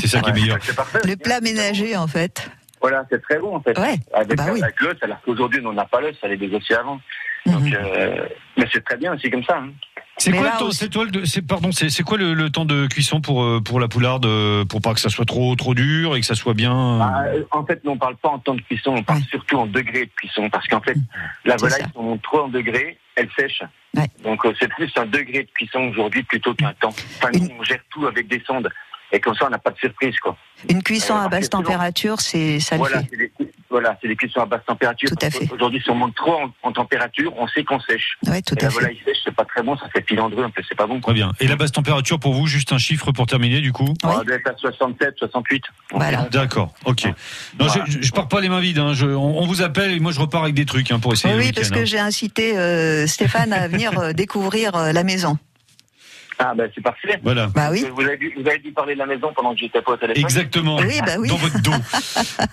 [0.01, 0.59] C'est ça qui est meilleur.
[0.77, 0.99] Parfait.
[1.05, 2.51] Le plat ménager en fait.
[2.81, 3.79] Voilà, c'est très bon en fait.
[3.79, 3.97] Ouais.
[4.15, 4.63] Avec, bah oui.
[4.63, 7.01] avec l'os, alors qu'aujourd'hui on n'a pas l'os, ça les dégossé avant.
[7.47, 7.75] Donc, Mhm.
[7.75, 8.27] euh,
[8.59, 9.59] mais c'est très bien, c'est comme ça.
[9.59, 9.71] Hein.
[10.21, 13.21] C'est quoi là le temps, aussi- de- pardon, c'est quoi le, le temps de cuisson
[13.21, 16.21] pour euh, pour la poularde euh, pour pas que ça soit trop trop dur et
[16.21, 18.61] que ça soit bien Ah, euh, en fait, nous, on parle pas en temps de
[18.63, 19.25] cuisson, on parle Ouais.
[19.31, 20.97] surtout en degré de cuisson, parce qu'en fait,
[21.45, 21.87] la volaille, ça.
[21.87, 23.63] si on monte trop en degré, elle sèche.
[23.97, 24.07] Ouais.
[24.25, 26.89] Donc c'est plus un degré de cuisson aujourd'hui plutôt qu'un temps.
[26.91, 28.69] Enfin, nous, Une- on gère tout avec des sondes,
[29.13, 30.37] et comme ça, on n'a pas de surprise, quoi.
[30.69, 33.07] Une cuisson Euh, à basse température, c'est ça le Voilà, fait.
[33.11, 33.33] c'est des,
[33.71, 35.09] voilà, c'est des cuissons à basse température.
[35.09, 35.49] Tout à fait.
[35.53, 38.19] Aujourd'hui, si on monte trop en, en température, on sait qu'on sèche.
[38.27, 38.75] Ouais, tout Et la à fait.
[38.77, 41.01] volaille sèche, c'est pas très bon, ça fait filandreux, un peu, c'est pas bon.
[41.01, 41.31] Très bien.
[41.41, 44.11] Et la basse température pour vous, juste un chiffre pour terminer du coup Oui.
[44.21, 45.63] On doit être à 67, 68.
[45.93, 46.23] Voilà.
[46.33, 47.05] D'accord, ok.
[47.07, 47.13] Non,
[47.67, 47.85] Voilà.
[47.87, 48.79] je, je, je pars pas les mains vides.
[48.79, 48.95] Hein.
[48.95, 51.35] Je, on, on vous appelle et moi je repars avec des trucs hein, pour essayer.
[51.37, 51.85] Oui, parce que hein.
[51.85, 55.39] j'ai incité euh, Stéphane à venir euh, découvrir euh, la maison.
[56.41, 57.19] Ah, ben, c'est parfait.
[57.23, 57.49] Voilà.
[57.49, 57.85] Bah oui.
[57.93, 59.97] Vous avez, dû, vous avez dû parler de la maison pendant que j'étais pas au
[59.97, 60.23] téléphone.
[60.23, 60.77] Exactement.
[60.77, 61.29] Oui, bah oui.
[61.29, 61.73] Dans votre dos.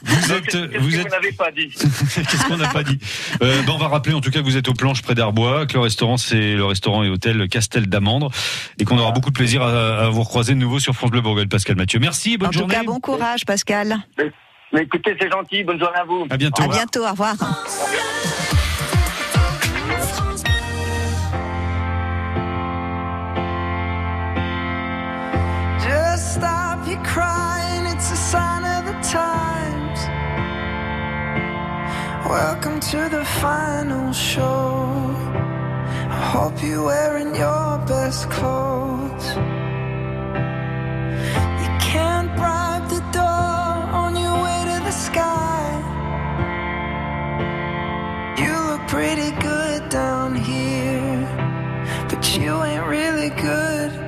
[0.04, 1.12] Vous êtes, Qu'est-ce que vous êtes.
[1.12, 2.98] n'avez pas dit Qu'est-ce qu'on n'a pas dit
[3.44, 5.66] euh, ben, On va rappeler en tout cas que vous êtes aux planches près d'Arbois,
[5.68, 8.32] que le restaurant c'est le restaurant et hôtel Castel d'Amandre,
[8.80, 11.22] et qu'on aura beaucoup de plaisir à, à vous recroiser de nouveau sur France Bleu
[11.22, 12.00] Bourgogne, Pascal Mathieu.
[12.00, 12.74] Merci, bonne en tout journée.
[12.76, 13.98] cas, bon courage, Pascal.
[14.74, 15.64] Mais écoutez, c'est gentil.
[15.64, 16.26] Bonne journée à vous.
[16.30, 16.64] À bientôt.
[16.64, 17.36] À bientôt, au revoir.
[17.36, 18.35] Just
[32.28, 35.14] Welcome to the final show.
[36.10, 39.28] I hope you're wearing your best clothes.
[41.62, 45.70] You can't bribe the door on your way to the sky.
[48.40, 51.28] You look pretty good down here,
[52.10, 54.05] but you ain't really good.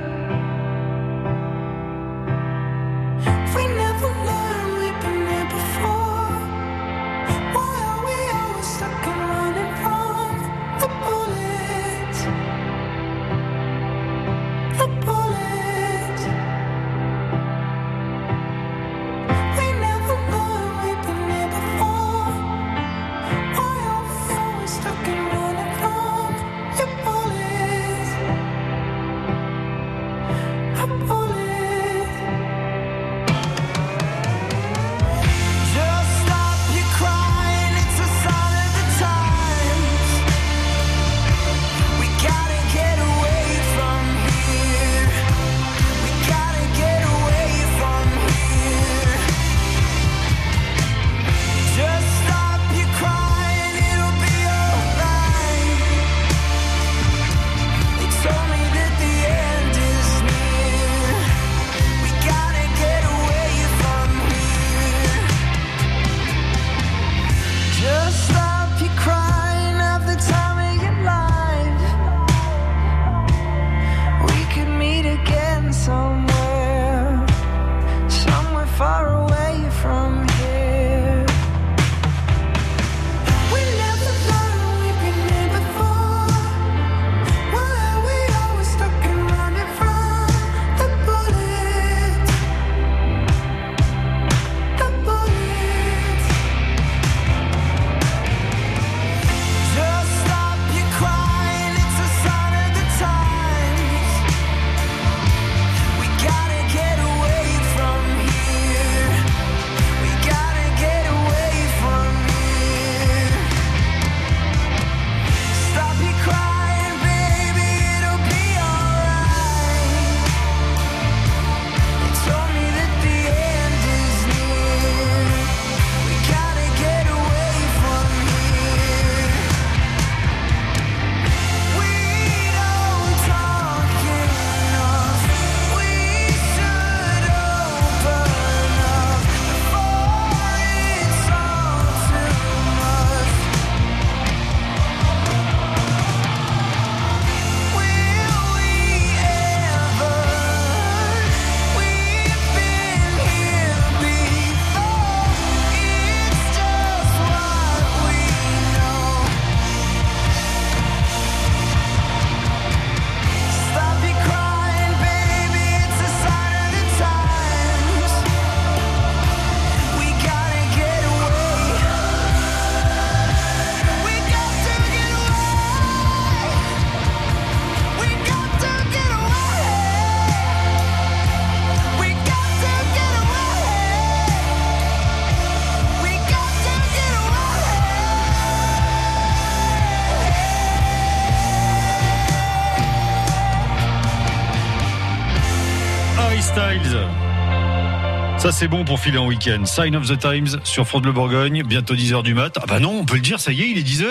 [198.38, 199.66] Ça c'est bon pour filer en week-end.
[199.66, 202.58] Sign of the Times sur France Bleu Bourgogne, bientôt 10h du mat.
[202.62, 204.06] Ah bah non, on peut le dire, ça y est, il est 10h.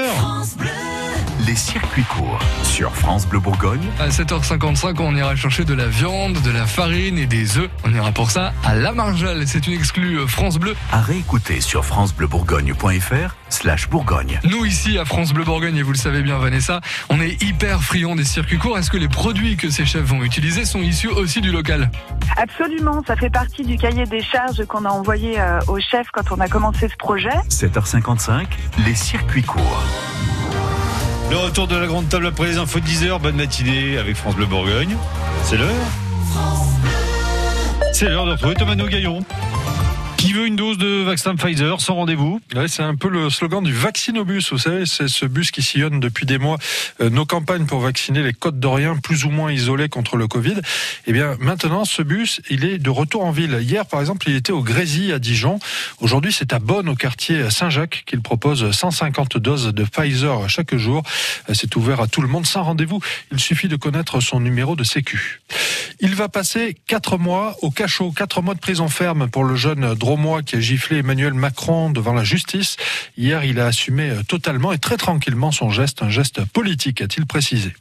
[1.47, 3.87] Les circuits courts sur France Bleu Bourgogne.
[4.01, 7.71] À 7h55, on ira chercher de la viande, de la farine et des œufs.
[7.85, 9.47] On ira pour ça à La Marjale.
[9.47, 10.75] C'est une exclue euh, France Bleu.
[10.91, 14.41] À réécouter sur francebleubourgogne.fr slash bourgogne.
[14.43, 16.81] Nous ici à France Bleu Bourgogne, et vous le savez bien Vanessa,
[17.11, 18.79] on est hyper friand des circuits courts.
[18.79, 21.91] Est-ce que les produits que ces chefs vont utiliser sont issus aussi du local?
[22.37, 26.33] Absolument, ça fait partie du cahier des charges qu'on a envoyé euh, au chef quand
[26.33, 27.31] on a commencé ce projet.
[27.49, 28.47] 7h55,
[28.85, 29.85] les circuits courts.
[31.31, 33.21] Le retour de la grande table après les infos de 10h.
[33.21, 34.97] Bonne matinée avec France Bleu Bourgogne.
[35.45, 35.71] C'est l'heure.
[37.93, 39.21] C'est l'heure de retrouver Thomas Gaillon.
[40.27, 43.63] Qui veut une dose de vaccin Pfizer sans rendez-vous Ouais, c'est un peu le slogan
[43.63, 44.51] du Vaccinobus.
[44.51, 46.59] Vous savez, c'est ce bus qui sillonne depuis des mois
[47.01, 50.57] euh, nos campagnes pour vacciner les Côtes d'Orient plus ou moins isolés contre le Covid.
[51.07, 53.57] Eh bien, maintenant, ce bus, il est de retour en ville.
[53.63, 55.61] Hier, par exemple, il était au Grésy à Dijon.
[56.01, 61.05] Aujourd'hui, c'est à Bonne, au quartier Saint-Jacques, qu'il propose 150 doses de Pfizer chaque jour.
[61.49, 62.99] Euh, C'est ouvert à tout le monde sans rendez-vous.
[63.31, 65.41] Il suffit de connaître son numéro de sécu.
[66.01, 69.95] Il va passer quatre mois au cachot, quatre mois de prison ferme pour le jeune
[69.95, 72.77] Droma gros mois qui a giflé Emmanuel Macron devant la justice.
[73.19, 77.27] Hier, il a assumé euh, totalement et très tranquillement son geste, un geste politique, a-t-il
[77.27, 77.75] précisé.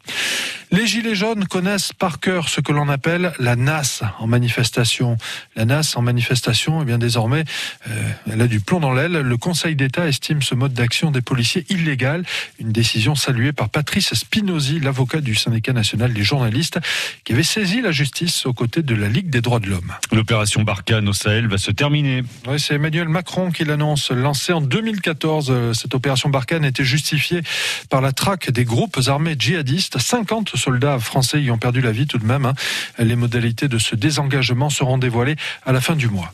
[0.75, 5.15] Les Gilets jaunes connaissent par cœur ce que l'on appelle la NAS en manifestation.
[5.55, 7.45] La NAS en manifestation, eh bien désormais,
[7.87, 9.13] euh, elle a du plomb dans l'aile.
[9.13, 12.25] Le Conseil d'État estime ce mode d'action des policiers illégal.
[12.59, 16.77] Une décision saluée par Patrice Spinozzi, l'avocat du syndicat national des journalistes,
[17.23, 19.93] qui avait saisi la justice aux côtés de la Ligue des droits de l'homme.
[20.11, 22.25] L'opération Barkhane au Sahel va se terminer.
[22.49, 24.11] Oui, c'est Emmanuel Macron qui l'annonce.
[24.11, 27.43] Lancée en 2014, euh, cette opération Barkhane était justifiée
[27.89, 29.99] par la traque des groupes armés djihadistes.
[29.99, 32.45] 50 soldats français y ont perdu la vie tout de même.
[32.45, 32.55] hein.
[32.97, 36.33] Les modalités de ce désengagement seront dévoilées à la fin du mois.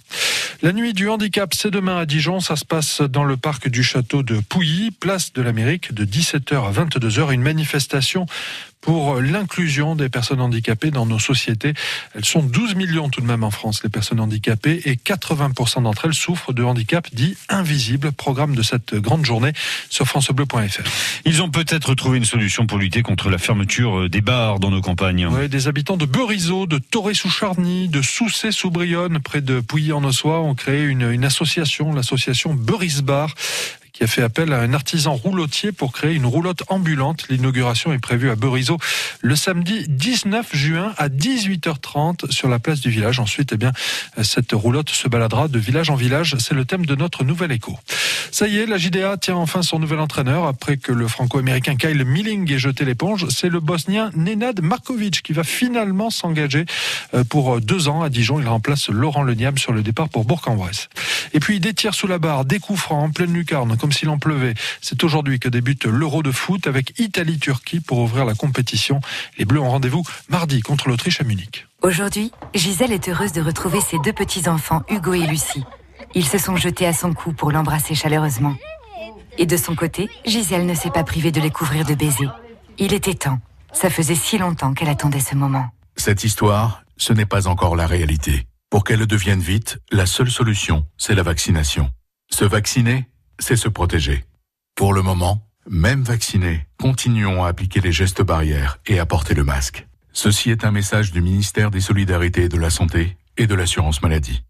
[0.61, 2.39] La nuit du handicap, c'est demain à Dijon.
[2.39, 6.55] Ça se passe dans le parc du château de Pouilly, place de l'Amérique, de 17h
[6.55, 7.33] à 22h.
[7.33, 8.25] Une manifestation
[8.81, 11.73] pour l'inclusion des personnes handicapées dans nos sociétés.
[12.15, 16.05] Elles sont 12 millions tout de même en France, les personnes handicapées, et 80% d'entre
[16.05, 18.11] elles souffrent de handicap dit invisible.
[18.11, 19.53] Programme de cette grande journée
[19.89, 20.81] sur francebleu.fr.
[21.25, 24.81] Ils ont peut-être trouvé une solution pour lutter contre la fermeture des bars dans nos
[24.81, 25.27] campagnes.
[25.27, 31.09] Ouais, des habitants de Beurizeau, de Torré-sous-Charny, de Soucé-sous-Brionne, près de Pouilly-en-Ossois, ont créé une,
[31.11, 33.35] une association, l'association Beuris Bar
[34.01, 37.27] qui a fait appel à un artisan roulotier pour créer une roulotte ambulante.
[37.29, 38.79] L'inauguration est prévue à Beurizeau
[39.21, 43.19] le samedi 19 juin à 18h30 sur la place du village.
[43.19, 43.71] Ensuite, eh bien,
[44.23, 46.35] cette roulotte se baladera de village en village.
[46.39, 47.77] C'est le thème de notre nouvel écho.
[48.31, 52.03] Ça y est, la JDA tient enfin son nouvel entraîneur après que le franco-américain Kyle
[52.03, 53.27] Milling ait jeté l'éponge.
[53.29, 56.65] C'est le bosnien Nenad Markovic qui va finalement s'engager
[57.13, 58.39] euh, pour deux ans à Dijon.
[58.39, 60.89] Il remplace Laurent Leniam sur le départ pour Bourg-en-Bresse.
[61.33, 64.53] Et puis des tirs sous la barre, des coups en pleine lucarne, s'il en pleuvait.
[64.81, 69.01] C'est aujourd'hui que débute l'Euro de foot avec Italie-Turquie pour ouvrir la compétition.
[69.37, 71.67] Les Bleus ont rendez-vous mardi contre l'Autriche à Munich.
[71.81, 75.63] Aujourd'hui, Gisèle est heureuse de retrouver ses deux petits-enfants, Hugo et Lucie.
[76.13, 78.55] Ils se sont jetés à son cou pour l'embrasser chaleureusement.
[79.37, 82.31] Et de son côté, Gisèle ne s'est pas privée de les couvrir de baisers.
[82.77, 83.39] Il était temps.
[83.73, 85.67] Ça faisait si longtemps qu'elle attendait ce moment.
[85.95, 88.45] Cette histoire, ce n'est pas encore la réalité.
[88.69, 91.89] Pour qu'elle le devienne vite, la seule solution, c'est la vaccination.
[92.29, 93.05] Se vacciner,
[93.39, 94.25] c'est se protéger.
[94.75, 99.43] Pour le moment, même vaccinés, continuons à appliquer les gestes barrières et à porter le
[99.43, 99.87] masque.
[100.13, 104.01] Ceci est un message du ministère des Solidarités et de la Santé et de l'Assurance
[104.01, 104.43] Maladie.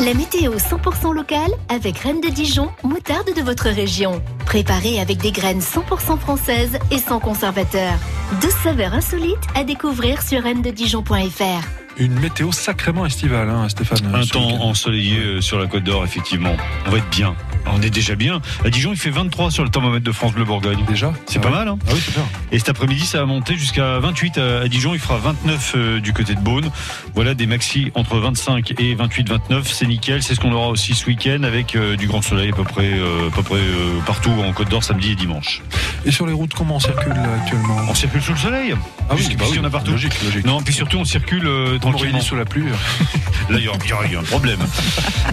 [0.00, 4.22] La météo 100% locale avec Reine de Dijon, moutarde de votre région.
[4.46, 7.92] Préparée avec des graines 100% françaises et sans conservateur.
[8.40, 11.79] 12 saveurs insolites à découvrir sur reine-de-dijon.fr.
[11.96, 14.14] Une météo sacrément estivale, hein, Stéphane.
[14.14, 16.56] Un temps ensoleillé sur la Côte d'Or, effectivement.
[16.86, 17.34] On va être bien.
[17.66, 18.40] On est déjà bien.
[18.64, 20.84] À Dijon, il fait 23 sur le thermomètre de France Bleu Bourgogne.
[20.88, 21.54] Déjà C'est Ah pas ouais.
[21.54, 22.24] mal, hein Ah oui, c'est bien.
[22.52, 24.94] Et cet après-midi, ça va monter jusqu'à 28 à Dijon.
[24.94, 26.70] Il fera 29 euh, du côté de Beaune.
[27.14, 29.62] Voilà des maxi entre 25 et 28-29.
[29.64, 30.22] C'est nickel.
[30.22, 32.90] C'est ce qu'on aura aussi ce week-end avec euh, du grand soleil à peu près,
[32.92, 33.60] euh, à peu près
[34.06, 35.62] partout en Côte d'Or samedi et dimanche.
[36.04, 37.76] Et sur les routes, comment on circule actuellement?
[37.88, 38.74] On circule sous le soleil.
[39.08, 39.92] Ah oui, bah oui, y en a partout.
[39.92, 40.44] Logique, logique.
[40.44, 41.48] Non, puis surtout, on circule
[41.80, 42.20] tranquillement.
[42.20, 42.64] Sous la pluie.
[43.50, 44.60] Là, il y, y a un problème.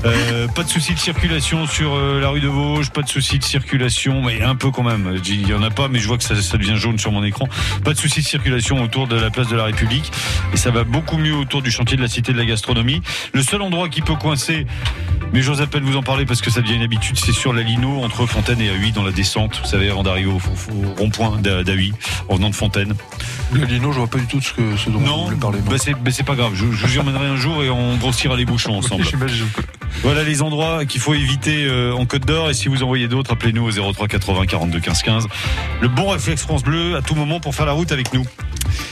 [0.56, 4.22] Pas de souci de circulation sur la rue de Vosges, pas de souci de circulation,
[4.24, 5.20] mais un peu quand même.
[5.26, 7.24] Il y en a pas, mais je vois que ça, ça devient jaune sur mon
[7.24, 7.48] écran.
[7.84, 10.12] Pas de souci de circulation autour de la place de la République.
[10.54, 13.02] Et ça va beaucoup mieux autour du chantier de la Cité de la Gastronomie.
[13.34, 14.66] Le seul endroit qui peut coincer,
[15.34, 17.54] mais j'ose à peine vous en parler parce que ça devient une habitude, c'est sur
[17.54, 19.60] la Lino entre Fontaine et Huy dans la descente.
[19.64, 20.40] Vous savez, avant d'arriver au,
[20.98, 21.94] rond-point d'A- d'Ahuy,
[22.30, 22.94] en venant de Fontaine.
[23.54, 25.60] Le lino, je vois pas du tout ce, que, ce dont vous Non, voulez parler.
[25.70, 26.52] bah c'est bah c'est pas grave.
[26.54, 29.06] Je, je vous y emmènerai un jour et on grossira les bouchons ensemble.
[30.04, 32.50] Voilà les endroits qu'il faut éviter euh, en Côte d'Or.
[32.50, 35.28] Et si vous en voyez d'autres, appelez-nous au 03 80 42 15 15.
[35.82, 38.26] Le bon réflexe France Bleu à tout moment pour faire la route avec nous.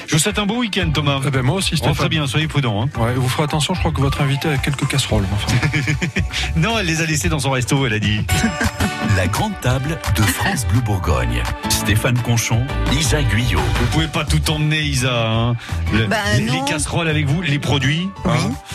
[0.08, 1.20] Je vous souhaite un bon week-end, Thomas.
[1.26, 2.08] Eh ben, moi aussi, Stéphane.
[2.08, 2.84] bien, soyez prudents.
[2.84, 2.90] hein.
[3.00, 5.26] Ouais, vous ferez attention, je crois que votre invité a quelques casseroles.
[5.34, 5.58] Enfin,
[6.56, 8.22] Non, elle les a laissés dans son resto, elle a dit.
[9.16, 11.42] La grande table de France Bleu Bourgogne.
[11.70, 12.62] Stéphane Conchon,
[12.92, 13.60] Lisa Guyot.
[13.80, 15.10] Vous pouvez pas tout emmener, Isa.
[15.30, 15.56] hein.
[15.94, 18.10] Le- Bah, les, casseroles avec vous, les produits.
[18.26, 18.32] hein.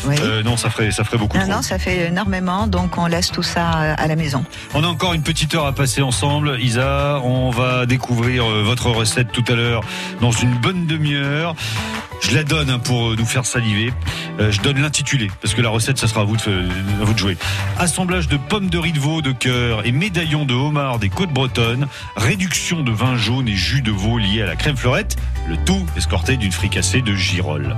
[0.06, 0.14] oui.
[0.20, 1.52] Euh, non, ça ferait, ça ferait beaucoup Non, trop.
[1.52, 4.44] non, ça fait énormément, donc on laisse tout ça euh, à la maison.
[4.74, 7.20] On a encore une petite heure à passer ensemble, Isa.
[7.22, 9.82] On va découvrir euh, votre recette tout à l'heure
[10.20, 11.54] dans une bonne demi-heure.
[12.20, 13.92] Je la donne hein, pour euh, nous faire saliver.
[14.38, 16.68] Euh, je donne l'intitulé parce que la recette, ça sera à vous de, euh,
[17.00, 17.36] à vous de jouer.
[17.78, 21.30] Assemblage de pommes de riz de veau de cœur et médaillons de homard des côtes
[21.32, 21.88] bretonnes.
[22.16, 25.16] Réduction de vin jaune et jus de veau lié à la crème fleurette.
[25.48, 27.74] Le tout escorté d'une fricassée de girolles.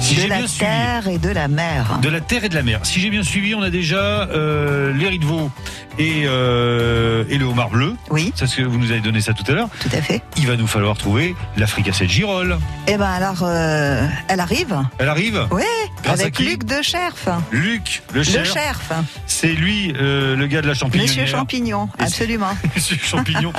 [0.00, 1.98] Si de la bien suivi- terre et de la mer.
[2.02, 2.80] de la terre et de la mer.
[2.82, 5.50] Si j'ai bien suivi, on a déjà euh, les riz de veau
[5.98, 7.94] et, euh, et le homard bleu.
[8.10, 8.32] Oui.
[8.34, 9.68] C'est ce que vous nous avez donné ça tout à l'heure.
[9.80, 10.20] Tout à fait.
[10.36, 12.58] Il va nous falloir trouver la fricassée de girolles.
[12.88, 14.76] Eh ben alors, euh, euh, elle arrive.
[14.98, 15.62] Elle arrive Oui,
[16.02, 17.28] Grâce à avec qui Luc de Cherf.
[17.52, 18.52] Luc, le Le chef.
[18.52, 18.92] Cherf.
[19.26, 21.14] C'est lui, euh, le gars de la champignonnière.
[21.16, 22.56] Monsieur Champignon, absolument.
[22.74, 23.52] Monsieur Champignon.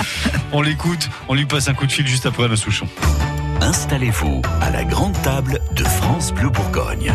[0.51, 2.87] on l'écoute, on lui passe un coup de fil juste après Alain Souchon.
[3.61, 7.13] Installez-vous à la grande table de France Bleu Bourgogne.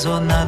[0.00, 0.39] зона.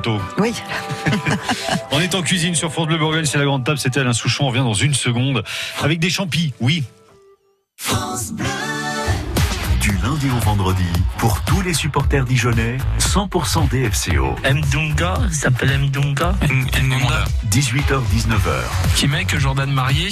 [0.00, 0.22] Bientôt.
[0.38, 0.54] Oui.
[1.92, 4.44] On est en cuisine sur France Bleu Bourgogne, c'est la grande table, c'était Alain Souchon,
[4.44, 5.42] on revient dans une seconde.
[5.82, 6.84] Avec des champis, oui.
[11.80, 14.36] Supporters dijonnais, 100% DFCO.
[14.44, 16.34] Mdunga, ça s'appelle Mdunga.
[17.50, 18.96] 18h-19h.
[18.96, 20.10] Kimek, Jordan Marié,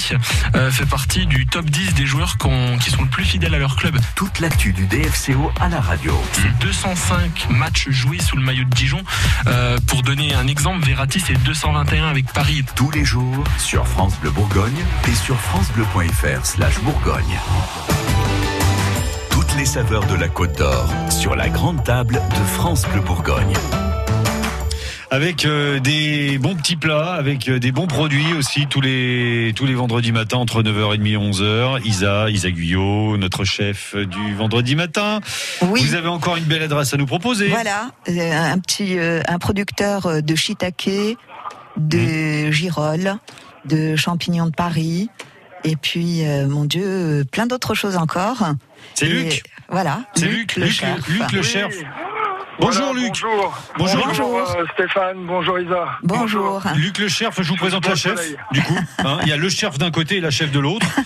[0.55, 2.39] euh, fait partie du top 10 des joueurs
[2.81, 3.99] qui sont le plus fidèles à leur club.
[4.15, 6.19] Toute l'actu du DFCO à la radio.
[6.33, 9.03] C'est 205 matchs joués sous le maillot de Dijon.
[9.47, 12.65] Euh, pour donner un exemple, Verratti c'est 221 avec Paris.
[12.77, 17.39] Tous les jours sur France Bleu Bourgogne et sur francebleu.fr slash Bourgogne.
[19.59, 23.55] Les saveurs de la Côte d'Or sur la grande table de France Bleu Bourgogne.
[25.11, 29.67] avec euh, des bons petits plats, avec euh, des bons produits aussi tous les tous
[29.67, 31.85] les vendredis matins entre 9h30 et 11h.
[31.85, 35.19] Isa, Isa Guyot, notre chef du vendredi matin.
[35.61, 37.49] Vous avez encore une belle adresse à nous proposer.
[37.49, 41.17] Voilà, euh, un petit euh, un producteur de shiitake,
[41.77, 43.17] de girolles,
[43.65, 45.11] de champignons de Paris,
[45.65, 48.51] et puis euh, mon Dieu, plein d'autres choses encore.
[48.95, 49.43] C'est Luc.
[49.69, 50.01] Voilà.
[50.15, 50.57] C'est Luc.
[50.57, 51.75] Luc le chef.
[52.61, 53.13] Bonjour Luc.
[53.23, 53.59] Bonjour.
[53.79, 54.05] Bonjour.
[54.07, 55.19] Bonjour, euh, Stéphane.
[55.27, 55.87] Bonjour Isa.
[56.03, 56.61] Bonjour.
[56.75, 58.21] Luc le chef, je vous présente la chef.
[58.51, 60.87] Du coup, hein, il y a le chef d'un côté et la chef de l'autre.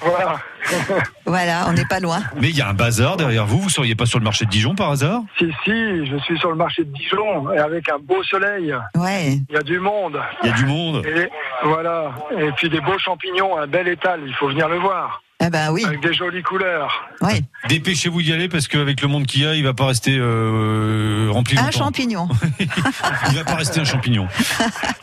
[0.00, 0.40] Voilà.
[1.26, 2.20] Voilà, on n'est pas loin.
[2.40, 3.60] Mais il y a un bazar derrière vous.
[3.60, 5.22] Vous seriez pas sur le marché de Dijon par hasard?
[5.38, 8.74] Si, si, je suis sur le marché de Dijon et avec un beau soleil.
[8.96, 9.38] Ouais.
[9.48, 10.20] Il y a du monde.
[10.42, 11.06] Il y a du monde.
[11.06, 11.28] Et
[11.62, 12.12] voilà.
[12.36, 14.20] Et puis des beaux champignons, un bel étal.
[14.26, 15.22] Il faut venir le voir.
[15.44, 15.84] Ah ben oui.
[15.84, 17.08] Avec des jolies couleurs.
[17.20, 17.42] Oui.
[17.68, 21.28] Dépêchez-vous d'y aller parce qu'avec le monde qu'il y a, il va pas rester euh,
[21.30, 21.78] rempli Un longtemps.
[21.78, 22.28] champignon.
[22.60, 24.28] Il va pas rester un champignon.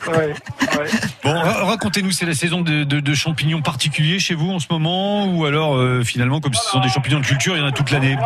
[0.07, 0.33] Ouais,
[1.23, 4.65] Bon, ra- racontez-nous, c'est la saison de, de- de champignons particuliers chez vous en ce
[4.71, 7.67] moment ou alors euh, finalement, comme ce sont des champignons de culture, il y en
[7.67, 8.17] a toute l'année?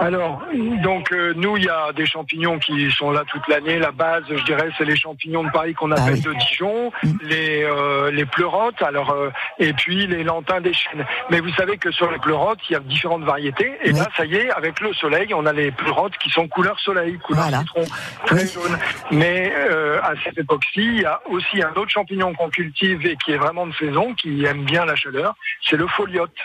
[0.00, 0.42] Alors,
[0.82, 3.78] donc euh, nous, il y a des champignons qui sont là toute l'année.
[3.78, 6.90] La base, je dirais, c'est les champignons de Paris qu'on appelle de Dijon,
[7.22, 11.04] les euh, les pleurotes, alors euh, et puis les lentins des chênes.
[11.30, 13.78] Mais vous savez que sur les pleurotes, il y a différentes variétés.
[13.82, 16.78] Et là, ça y est, avec le soleil, on a les pleurotes qui sont couleur
[16.80, 17.84] soleil, couleur citron,
[18.26, 18.78] très jaune.
[19.10, 23.16] Mais euh, à cette époque-ci, il y a aussi un autre champignon qu'on cultive et
[23.16, 25.34] qui est vraiment de saison, qui aime bien la chaleur,
[25.68, 26.36] c'est le foliote.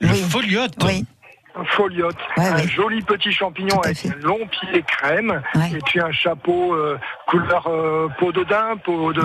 [0.00, 0.74] Le foliote?
[0.84, 1.04] Oui.
[1.54, 6.72] Un foliote, un joli petit champignon avec un long pied crème et puis un chapeau
[6.72, 9.20] euh, couleur euh, peau de daim, peau de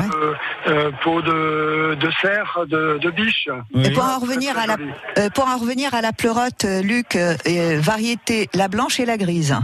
[0.68, 3.48] euh, peau de, de cerf, de, de biche.
[3.82, 4.76] Et pour en revenir à la
[5.18, 9.16] euh, pour en revenir à la pleurote, Luc, euh, euh, variété la blanche et la
[9.18, 9.56] grise.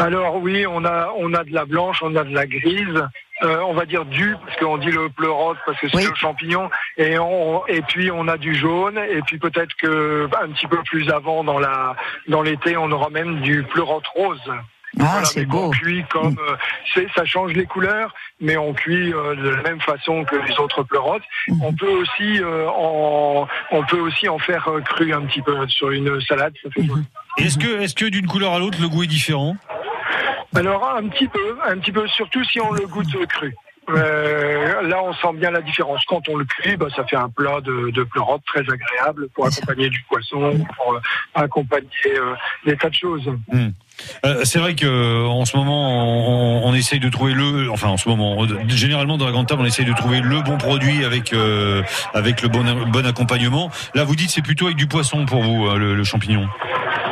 [0.00, 3.00] Alors oui, on a on a de la blanche, on a de la grise.
[3.42, 6.70] Euh, on va dire du parce qu'on dit le pleurote parce que c'est le champignon
[6.96, 10.66] et on et puis on a du jaune et puis peut-être que bah, un petit
[10.66, 11.96] peu plus avant dans la
[12.28, 14.50] dans l'été on aura même du pleurote rose.
[14.98, 15.70] Ah, c'est beau.
[15.70, 16.56] cuit comme euh,
[16.94, 20.58] c'est ça change les couleurs, mais on cuit euh, de la même façon que les
[20.58, 21.22] autres pleurotes.
[21.48, 21.62] Mhm.
[21.62, 25.66] On peut aussi euh, en on peut aussi en faire euh, cru un petit peu
[25.68, 26.54] sur une salade.
[26.62, 27.02] Ça fait joli.
[27.38, 29.56] Est-ce que, est-ce que d'une couleur à l'autre, le goût est différent?
[30.54, 33.54] Alors un petit peu, un petit peu, surtout si on le goûte cru.
[33.88, 36.02] Euh, là, on sent bien la différence.
[36.08, 39.46] Quand on le cuit, bah, ça fait un plat de, de pleurote très agréable pour
[39.46, 41.00] accompagner du poisson, pour euh,
[41.34, 42.34] accompagner euh,
[42.64, 43.30] des tas de choses.
[43.52, 43.68] Hmm.
[44.24, 47.96] Euh, c'est vrai que en ce moment, on, on essaye de trouver le, enfin en
[47.96, 51.32] ce moment, généralement dans la grande table, on essaye de trouver le bon produit avec
[52.12, 53.70] avec le bon bon accompagnement.
[53.94, 56.46] Là, vous dites c'est plutôt avec du poisson pour vous le, le champignon.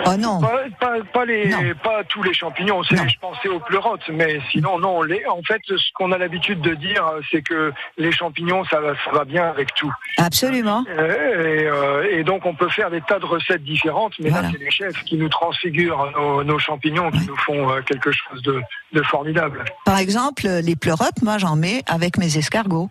[0.07, 0.41] Oh non.
[0.41, 1.51] Pas, pas, pas les,
[1.83, 2.83] pas tous les champignons.
[2.83, 5.03] Je pensais aux pleurotes, mais sinon non.
[5.03, 8.95] Les, en fait, ce qu'on a l'habitude de dire, c'est que les champignons, ça, va-
[9.05, 9.93] ça va bien avec tout.
[10.19, 10.85] Absolument.
[10.89, 14.43] Euh, et, euh, et donc, on peut faire des tas de recettes différentes, mais là,
[14.51, 18.43] c'est les chefs qui nous transfigurent nos, nos champignons, qui nous font euh, quelque chose
[18.43, 18.61] de,
[18.93, 19.65] de formidable.
[19.85, 22.91] Par exemple, les pleurotes, moi j'en mets avec mes escargots.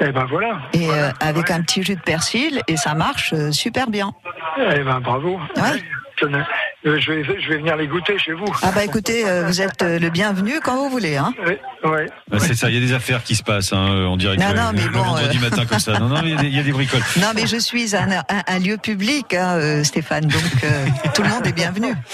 [0.00, 0.58] Et ben voilà.
[0.74, 4.12] Et euh, avec un petit jus de persil, et ça marche super bien.
[4.58, 5.38] Eh ben bravo.
[5.56, 5.82] Ouais.
[6.18, 6.38] Tenez,
[6.86, 8.46] euh, Je vais, je vais venir les goûter chez vous.
[8.62, 11.16] Ah bah écoutez, euh, vous êtes euh, le bienvenu quand vous voulez.
[11.16, 11.34] Hein.
[11.84, 12.06] Ouais.
[12.30, 14.54] Bah, c'est ça, il y a des affaires qui se passent hein, en direct Non,
[14.54, 15.40] non, mais le bon, vendredi euh.
[15.40, 15.98] matin comme ça.
[15.98, 17.02] Non, non, mais il y a des- il y, a des bricoles.
[17.20, 21.28] Non mais je suis un, un- un lieu public, hein, Stéphane, donc euh, tout le
[21.28, 21.88] monde est bienvenu.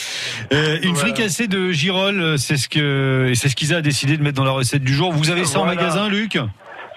[0.53, 4.23] Euh, une fricassée de girolles, c'est ce que et c'est ce qu'ils a décidé de
[4.23, 5.11] mettre dans la recette du jour.
[5.13, 5.81] Vous avez ça en Voilà.
[5.81, 6.37] magasin, Luc?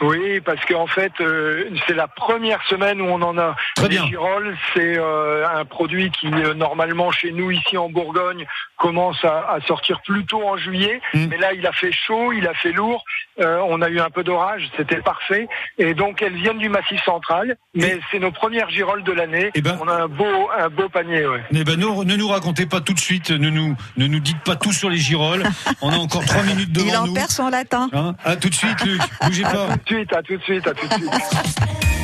[0.02, 3.56] Oui, parce qu'en fait, euh, c'est la première semaine où on en a.
[3.76, 4.08] Très Les bien.
[4.08, 8.46] girolles, c'est euh, un produit qui, euh, normalement, chez nous, ici en Bourgogne,
[8.78, 11.02] commence à, à sortir plus tôt en juillet.
[11.14, 11.28] Mm.
[11.30, 13.04] Mais là, il a fait chaud, il a fait lourd.
[13.40, 15.48] Euh, on a eu un peu d'orage, c'était parfait.
[15.78, 17.58] Et donc, elles viennent du Massif central.
[17.74, 19.52] Mais c'est nos premières girolles de l'année.
[19.82, 21.44] on a un beau, un beau panier, ouais.
[21.52, 24.42] Eh ben, ne, ne nous racontez pas tout de suite, ne nous, ne nous dites
[24.44, 25.44] pas tout sur les girolles.
[25.82, 27.14] On a encore trois minutes devant Il en nous.
[27.14, 27.90] perd son latin.
[27.94, 28.16] Hein?
[28.24, 29.02] À tout de suite, Luc.
[29.24, 29.68] Bougez À pas.
[29.86, 31.12] tout de suite, à tout de suite, à tout de suite.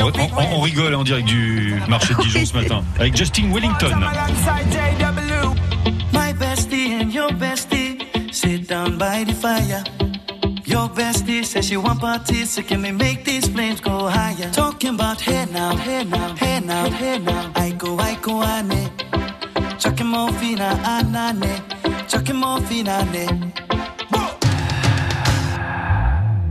[0.00, 3.90] On, on- on rigole en direct du marché de Dijon ce matin avec Justin Wellington.
[6.12, 7.98] My bestie and your bestie
[8.32, 9.82] sit down by the fire.
[10.64, 14.50] Your bestie says she want parties, so can we make these flames go higher?
[14.52, 17.50] Talking about hey now, hey now, hey now, hey now.
[17.56, 18.90] I go, I go, ane.
[19.78, 21.60] Chucking more fina, anane.
[22.08, 23.26] Chucking more fina, ne.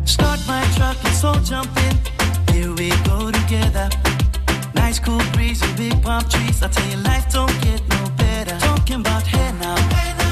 [0.06, 1.98] Start my truck, let's all jump in.
[2.58, 3.88] Here we go together.
[4.74, 6.64] Nice cool breeze and big palm trees.
[6.64, 8.58] I tell you, life don't get no better.
[8.58, 10.27] Talking about hey now, hey now,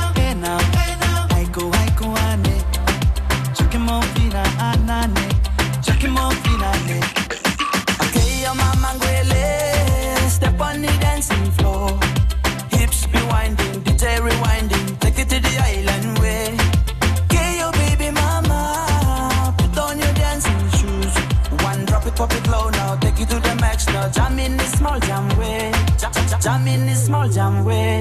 [22.15, 24.09] pop it low now, take it to the max now.
[24.09, 27.99] Jam in this small jam way, jam, jam, jam in this small jam way.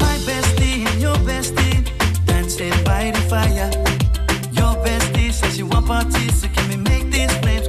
[0.00, 1.82] My bestie and your bestie
[2.26, 3.70] dancing by the fire.
[4.52, 7.68] Your bestie says she want parties, so can we make these flames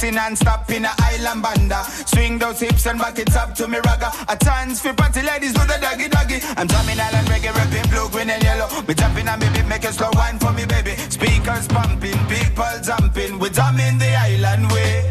[0.00, 1.84] party non-stop in a island banda.
[2.06, 4.10] Swing those hips and back it up to me ragga.
[4.32, 6.38] A chance for party ladies do the doggy doggy.
[6.56, 8.68] I'm drumming island reggae, rapping blue, green and yellow.
[8.88, 10.96] Me jumping me beat, make a slow wine for me baby.
[11.10, 13.38] Speakers pumping, people jumping.
[13.38, 15.10] We drumming the island way.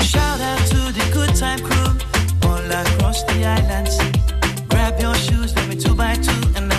[0.00, 1.90] Shout out to the good time crew
[2.48, 3.98] all across the islands.
[4.68, 6.69] Grab your shoes, let me two by two, and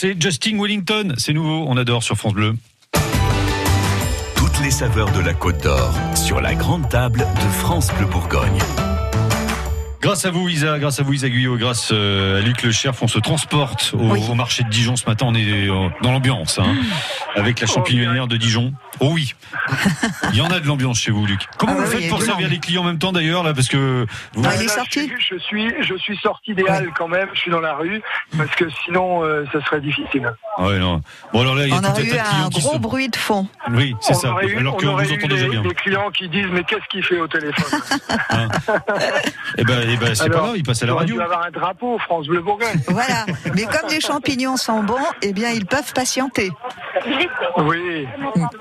[0.00, 2.54] c'est Justin Wellington, c'est nouveau, on adore sur France Bleu.
[4.80, 8.58] Saveurs de la Côte d'Or sur la grande table de France Bleu Bourgogne.
[10.00, 13.02] Grâce à vous Isa, grâce à vous Isa Guyot, grâce euh, à Luc Le Cherf,
[13.02, 15.26] on se transporte au, au marché de Dijon ce matin.
[15.28, 16.74] On est euh, dans l'ambiance, hein,
[17.36, 18.72] avec la champignon de Dijon.
[19.00, 19.34] Oh oui,
[20.32, 21.42] il y en a de l'ambiance chez vous, Luc.
[21.58, 24.06] Comment Ah vous faites pour servir les clients en même temps d'ailleurs là, parce que
[24.34, 24.42] vous...
[24.44, 27.08] Ah, il est Là, sorti je, suis- je suis, je suis sorti des halles quand
[27.08, 27.28] même.
[27.34, 28.00] Je suis dans la rue
[28.38, 30.32] parce que sinon, euh, ça serait difficile.
[30.56, 31.02] Ah ouais, non.
[31.34, 33.46] Bon alors là, il y a On aurait eu un gros sont- bruit de fond.
[33.70, 34.34] Oui, c'est on ça.
[34.44, 35.62] eu, Alors on qu'on aurait vous eu entend déjà des, bien.
[35.62, 37.80] des clients qui disent mais qu'est-ce qu'il fait au téléphone?
[39.58, 41.14] Eh ben, eh ben c'est pas grave, il passe à la radio.
[41.16, 42.80] dû avoir un drapeau France Bleu Bourgogne.
[42.88, 43.26] Voilà.
[43.54, 46.50] Mais comme les champignons sont bons, eh bien, ils peuvent patienter.
[47.58, 48.06] Oui,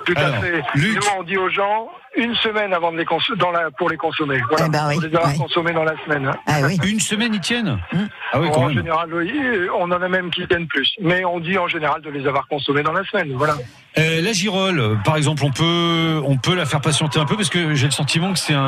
[0.06, 0.62] tout Alors, à fait.
[0.76, 0.96] Luc.
[0.96, 3.98] Nous, on dit aux gens une semaine avant de les cons- dans la, pour les
[3.98, 4.42] consommer.
[4.50, 5.38] Voilà, Eh ben oui, pour les avoir ouais.
[5.38, 6.28] consommés dans la semaine.
[6.28, 6.36] hein.
[6.48, 6.78] Ah oui.
[6.88, 7.98] Une semaine, ils tiennent Mm.
[8.34, 8.74] Ah oui, Bon, quand en même.
[8.78, 9.32] général, oui,
[9.78, 10.90] on en a même qui tiennent plus.
[11.02, 13.32] Mais on dit en général de les avoir consommés dans la semaine.
[13.36, 13.56] Voilà.
[14.00, 17.50] Euh, la girole, par exemple, on peut, on peut la faire patienter un peu parce
[17.50, 18.62] que j'ai le sentiment que c'est un,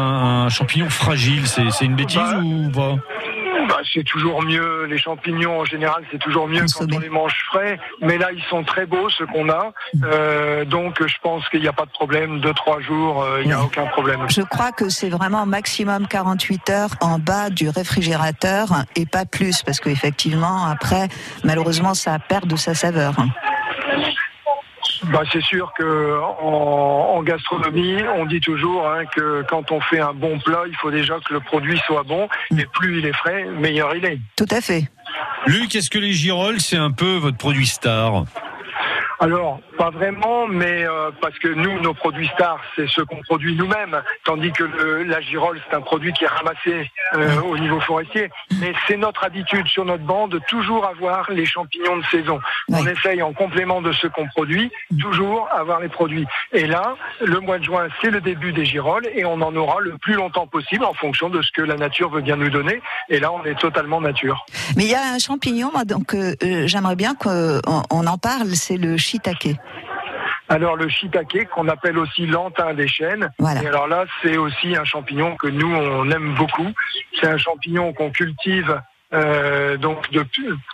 [0.45, 1.47] un champignon fragile.
[1.47, 2.95] C'est c'est une bêtise Bah, ou pas?
[3.69, 7.35] Bah, c'est toujours mieux, les champignons en général, c'est toujours mieux quand on les mange
[7.47, 7.79] frais.
[8.01, 9.71] Mais là, ils sont très beaux, ceux qu'on a.
[10.03, 12.41] Euh, donc, je pense qu'il n'y a pas de problème.
[12.41, 14.25] Deux, trois jours, euh, il n'y a aucun problème.
[14.29, 19.63] Je crois que c'est vraiment maximum 48 heures en bas du réfrigérateur et pas plus
[19.63, 21.07] parce qu'effectivement après
[21.43, 23.13] malheureusement ça perd de sa saveur.
[25.05, 29.99] Bah, c'est sûr que en, en gastronomie, on dit toujours hein, que quand on fait
[29.99, 32.27] un bon plat, il faut déjà que le produit soit bon.
[32.57, 34.19] Et plus il est frais, meilleur il est.
[34.35, 34.87] Tout à fait.
[35.47, 38.25] Luc, est-ce que les girolles, c'est un peu votre produit star?
[39.19, 43.55] Alors, pas vraiment, mais euh, parce que nous, nos produits stars, c'est ceux qu'on produit
[43.55, 46.73] nous-mêmes, tandis que le- la girole, c'est un produit qui est ramassé
[47.15, 48.29] euh, au niveau forestier.
[48.59, 52.39] Mais c'est notre habitude sur notre banc de toujours avoir les champignons de saison.
[52.71, 56.27] On essaye en complément de ce qu'on produit, toujours avoir les produits.
[56.53, 59.79] Et là, le mois de juin, c'est le début des girolles et on en aura
[59.79, 62.81] le plus longtemps possible en fonction de ce que la nature veut bien nous donner.
[63.09, 64.45] Et là, on est totalement nature.
[64.77, 68.17] Mais il y a un champignon moi, donc euh, euh, j'aimerais bien qu'on on en
[68.19, 69.55] parle, c'est le shiitake.
[70.51, 73.31] Alors le shiitake qu'on appelle aussi l'antin des chênes.
[73.63, 76.67] Et alors là, c'est aussi un champignon que nous on aime beaucoup.
[77.19, 78.81] C'est un champignon qu'on cultive
[79.13, 80.09] euh, donc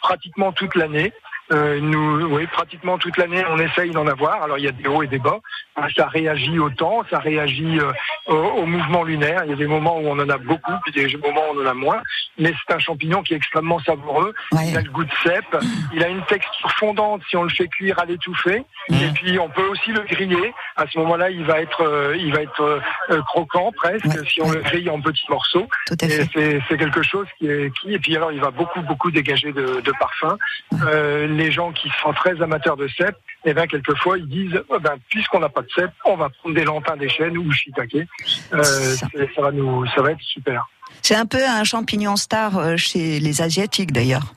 [0.01, 1.13] pratiquement toute l'année.
[1.51, 4.43] Euh, nous, oui, pratiquement toute l'année, on essaye d'en avoir.
[4.43, 5.39] Alors il y a des hauts et des bas.
[5.95, 7.91] Ça réagit au temps, ça réagit euh,
[8.25, 9.43] au, au mouvement lunaire.
[9.45, 11.63] Il y a des moments où on en a beaucoup, puis des moments où on
[11.63, 12.01] en a moins.
[12.39, 14.33] Mais c'est un champignon qui est extrêmement savoureux.
[14.53, 15.57] Il a le goût de cèpe.
[15.93, 18.63] Il a une texture fondante si on le fait cuire à l'étouffée.
[18.89, 20.53] Et puis on peut aussi le griller.
[20.75, 22.79] À ce moment-là, il va être, euh, il va être euh,
[23.11, 25.67] euh, croquant presque si on le grille en petits morceaux.
[25.99, 27.93] C'est c'est quelque chose qui est qui.
[27.93, 30.37] Et puis alors, il va beaucoup beaucoup dégager de, de parfum.
[30.87, 34.79] Euh, les gens qui sont très amateurs de cèpe, eh ben quelquefois ils disent, oh
[34.79, 38.07] ben, puisqu'on n'a pas de cèpe, on va prendre des lentins des chênes ou shiitake.
[38.53, 38.95] Euh,
[39.35, 40.67] ça va nous, ça va être super.
[41.01, 44.33] C'est un peu un champignon star euh, chez les Asiatiques d'ailleurs.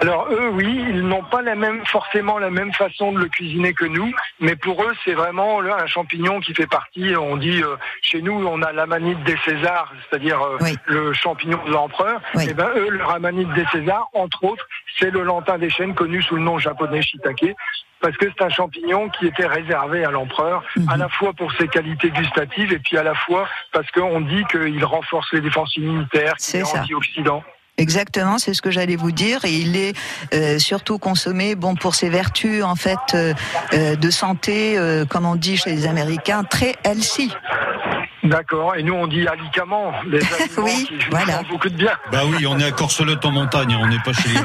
[0.00, 3.72] Alors eux, oui, ils n'ont pas la même, forcément la même façon de le cuisiner
[3.72, 7.14] que nous, mais pour eux, c'est vraiment là, un champignon qui fait partie.
[7.16, 11.70] On dit euh, chez nous, on a l'amanite des Césars, c'est-à-dire euh, le champignon de
[11.70, 12.20] l'empereur.
[12.42, 14.66] Et ben eux, leur amanite des Césars, entre autres,
[14.98, 17.54] c'est le lentin des chênes connu sous le nom japonais shiitake.
[18.00, 21.68] Parce que c'est un champignon qui était réservé à l'empereur, à la fois pour ses
[21.68, 26.34] qualités gustatives et puis à la fois parce qu'on dit qu'il renforce les défenses immunitaires,
[26.34, 27.42] qu'il est antioxydant.
[27.76, 29.44] Exactement, c'est ce que j'allais vous dire.
[29.44, 29.94] Et il est
[30.32, 33.34] euh, surtout consommé, bon, pour ses vertus en fait euh,
[33.72, 37.32] euh, de santé, comme on dit chez les Américains, très healthy.
[38.24, 38.74] D'accord.
[38.76, 41.92] Et nous, on dit alicamment, les aliments qui font beaucoup de bien.
[42.10, 44.34] Bah oui, on est à Corselotte en montagne, on n'est pas chez les.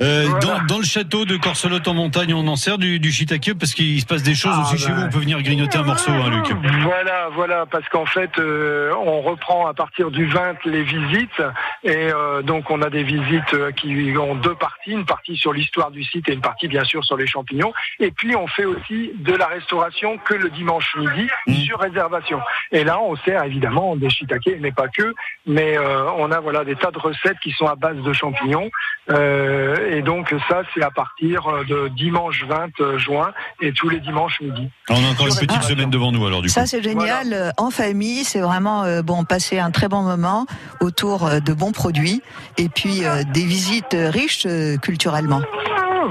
[0.00, 3.54] Euh, dans, dans le château de Corselotte en montagne, on en sert du, du shiitake
[3.58, 4.94] parce qu'il se passe des choses Ah, aussi chez bah.
[4.94, 5.02] vous.
[5.04, 6.46] On peut venir grignoter un morceau, hein, Luc.
[6.82, 11.42] Voilà, voilà, parce qu'en fait, euh, on reprend à partir du 20 les visites,
[11.84, 15.90] et euh, donc on a des visites qui ont deux parties, une partie sur l'histoire
[15.90, 19.12] du site et une partie bien sûr sur les champignons, et puis on fait aussi
[19.16, 21.28] de la restauration que le dimanche midi
[21.64, 22.40] sur réservation.
[22.70, 25.14] Et là, on sert évidemment des shiitake, mais pas que,
[25.46, 28.70] mais euh, on a voilà des tas de recettes qui sont à base de champignons,
[29.10, 34.40] euh, et donc ça, c'est à partir de dimanche 20 juin et tous les dimanches
[34.40, 34.68] midi.
[34.90, 36.54] On a encore une petite semaine devant nous alors du coup.
[36.54, 37.32] Ça c'est génial.
[37.32, 40.46] Euh, En famille, c'est vraiment euh, bon passer un très bon moment
[40.80, 42.22] autour euh, de bons produits
[42.58, 45.40] et puis euh, des visites euh, riches euh, culturellement.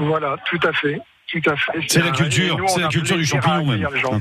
[0.00, 1.00] Voilà, tout à fait.
[1.32, 1.78] Tout à fait.
[1.88, 3.86] C'est la culture, c'est la culture du champignon même.
[4.12, 4.20] Hein.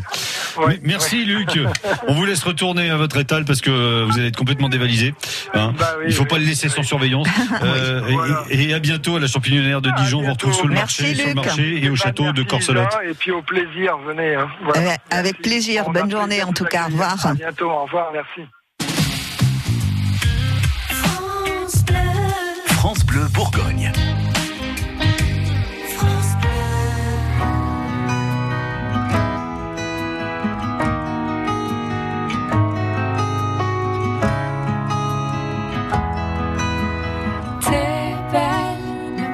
[0.84, 1.60] Merci Luc.
[2.08, 5.14] On vous laisse retourner à votre étal parce que vous allez être complètement dévalisé.
[5.54, 5.74] hein.
[5.78, 7.28] Bah Il faut pas le laisser sans surveillance.
[7.64, 8.02] Euh,
[8.50, 10.20] et, et à bientôt à la champignonaire de Dijon.
[10.20, 12.98] On vous retrouve sur le Merci, marché, sur le marché et au château de Corselotte.
[13.08, 14.36] Et puis au plaisir, venez.
[14.36, 14.50] hein.
[14.64, 14.92] Voilà.
[14.92, 15.90] Euh, avec plaisir.
[15.90, 16.84] Bonne journée en tout cas.
[16.86, 17.26] Au revoir.
[17.26, 18.42] À bientôt, au revoir, merci.
[20.90, 21.84] France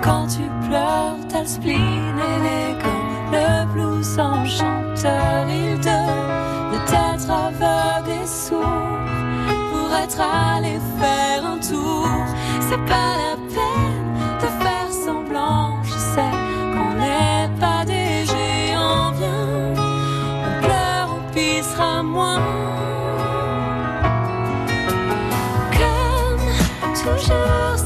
[0.07, 5.45] quand tu pleures, t'as le spleen élégant, le blues enchanteur.
[5.49, 6.27] Il donne
[6.71, 8.99] de t'être aveugle et sourd
[9.69, 12.07] pour être allé faire un tour.
[12.61, 14.07] C'est pas la peine
[14.41, 16.35] de faire semblant, je sais
[16.73, 19.11] qu'on n'est pas des géants.
[19.19, 19.73] Viens,
[20.47, 22.41] on pleure, on pissera moins.
[25.77, 27.77] Comme toujours,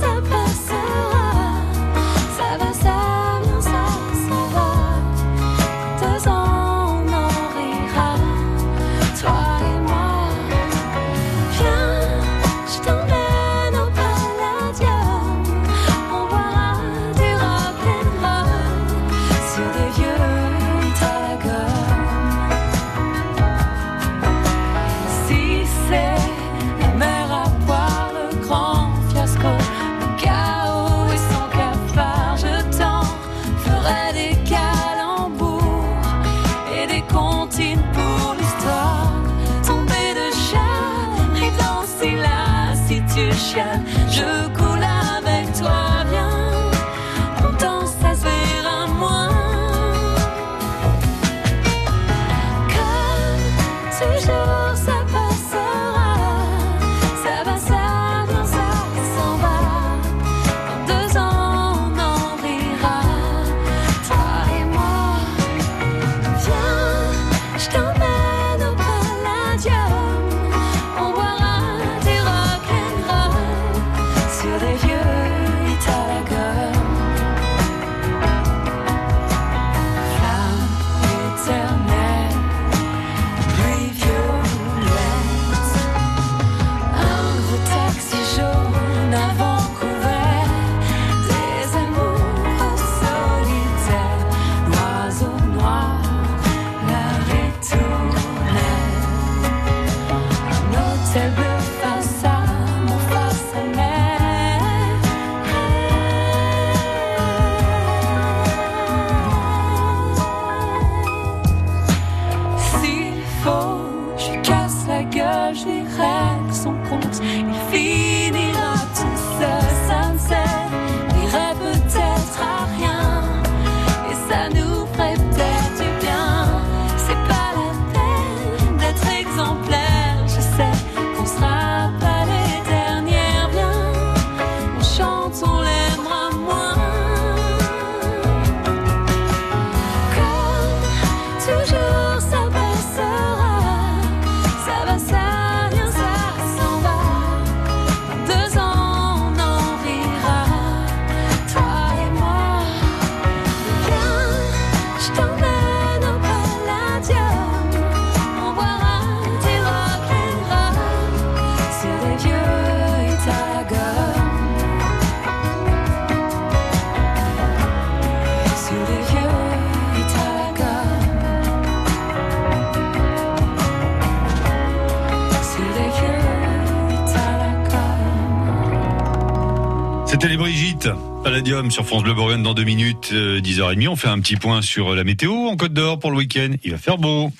[180.42, 180.89] Brigitte,
[181.24, 183.89] Palladium sur France Bleu Bourgogne dans deux minutes, euh, 10h30.
[183.89, 186.50] On fait un petit point sur la météo en Côte d'Or pour le week-end.
[186.64, 187.32] Il va faire beau.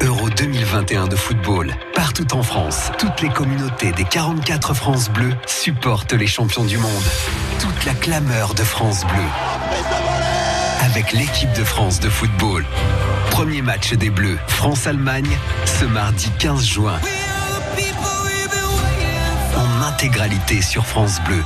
[0.00, 1.74] Euro 2021 de football.
[1.94, 7.04] Partout en France, toutes les communautés des 44 France Bleues supportent les champions du monde.
[7.60, 9.28] Toute la clameur de France Bleu.
[10.80, 12.64] Avec l'équipe de France de football.
[13.30, 16.98] Premier match des Bleus, France-Allemagne, ce mardi 15 juin.
[19.88, 21.42] Intégralité sur France Bleu.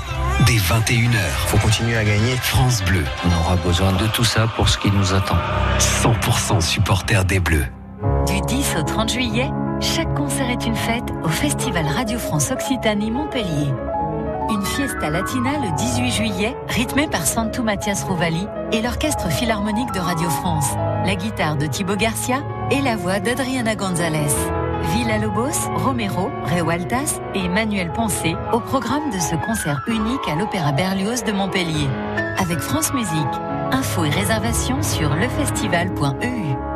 [0.47, 1.21] Dès 21h.
[1.47, 2.37] Faut continuer à gagner.
[2.37, 3.05] France Bleu.
[3.25, 5.37] On aura besoin de tout ça pour ce qui nous attend.
[5.79, 7.67] 100% supporter des Bleus.
[8.27, 9.49] Du 10 au 30 juillet,
[9.81, 13.73] chaque concert est une fête au Festival Radio France Occitanie Montpellier.
[14.51, 20.01] Une fiesta latina le 18 juillet, rythmée par Santo Mathias Rovali et l'Orchestre Philharmonique de
[20.01, 20.71] Radio France,
[21.07, 24.62] la guitare de Thibaut Garcia et la voix d'Adriana Gonzalez.
[24.83, 30.73] Villa Lobos, Romero, Rewaltas et Emmanuel Poncé au programme de ce concert unique à l'Opéra
[30.73, 31.89] Berlioz de Montpellier.
[32.39, 33.41] Avec France Musique.
[33.71, 36.72] Infos et réservations sur lefestival.eu.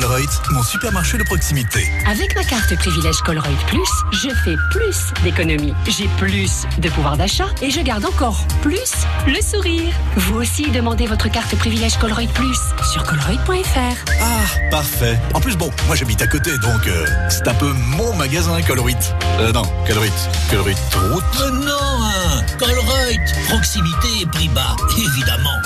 [0.00, 1.90] Colruyt, mon supermarché de proximité.
[2.06, 5.74] Avec ma carte privilège Colruyt Plus, je fais plus d'économies.
[5.88, 8.92] J'ai plus de pouvoir d'achat et je garde encore plus
[9.26, 9.92] le sourire.
[10.14, 12.60] Vous aussi demandez votre carte privilège Colruyt Plus
[12.92, 14.12] sur colruyt.fr.
[14.20, 15.18] Ah, parfait.
[15.34, 18.96] En plus, bon, moi j'habite à côté, donc euh, c'est un peu mon magasin Colruyt.
[19.40, 20.12] Euh, non, Colruyt.
[20.48, 20.78] Colruyt
[21.10, 21.24] Route.
[21.40, 25.58] Mais non, hein Colruyt, proximité et prix bas, évidemment.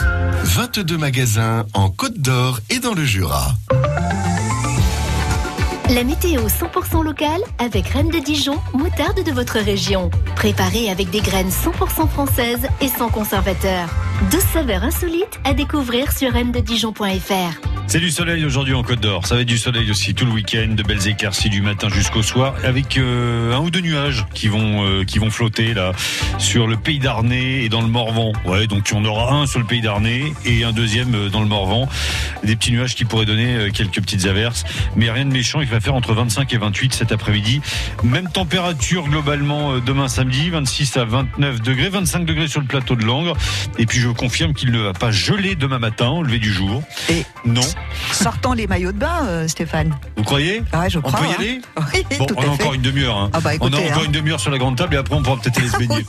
[0.44, 3.54] 22 magasins en Côte d'Or et dans le Jura.
[5.90, 10.10] La météo 100% locale avec Reine de Dijon, moutarde de votre région.
[10.36, 13.88] Préparée avec des graines 100% françaises et sans conservateur.
[14.30, 17.72] 12 saveurs insolites à découvrir sur reine-de-dijon.fr.
[17.88, 19.26] C'est du soleil aujourd'hui en Côte d'Or.
[19.26, 22.22] Ça va être du soleil aussi tout le week-end, de belles éclaircies du matin jusqu'au
[22.22, 25.92] soir, avec euh, un ou deux nuages qui vont euh, qui vont flotter là
[26.38, 28.32] sur le Pays d'Arnay et dans le Morvan.
[28.46, 31.48] Ouais, donc on aura un sur le Pays d'Arnay et un deuxième euh, dans le
[31.48, 31.86] Morvan.
[32.44, 34.64] Des petits nuages qui pourraient donner quelques petites averses,
[34.96, 35.60] mais rien de méchant.
[35.60, 37.60] Il va faire entre 25 et 28 cet après-midi.
[38.02, 43.04] Même température globalement demain samedi, 26 à 29 degrés, 25 degrés sur le plateau de
[43.04, 43.36] Langres.
[43.78, 46.82] Et puis je confirme qu'il ne va pas geler demain matin au lever du jour.
[47.08, 47.60] Et non.
[48.12, 49.94] Sortons les maillots de bain, euh, Stéphane.
[50.16, 50.62] Vous croyez?
[50.88, 51.34] Je On peut y hein.
[51.38, 51.60] aller?
[51.94, 52.48] Oui, Bon, tout on a fait.
[52.50, 53.16] encore une demi-heure.
[53.16, 53.30] hein.
[53.32, 55.36] Ah bah, on a encore une demi-heure sur la grande table et après on pourra
[55.40, 56.04] peut-être aller se baigner.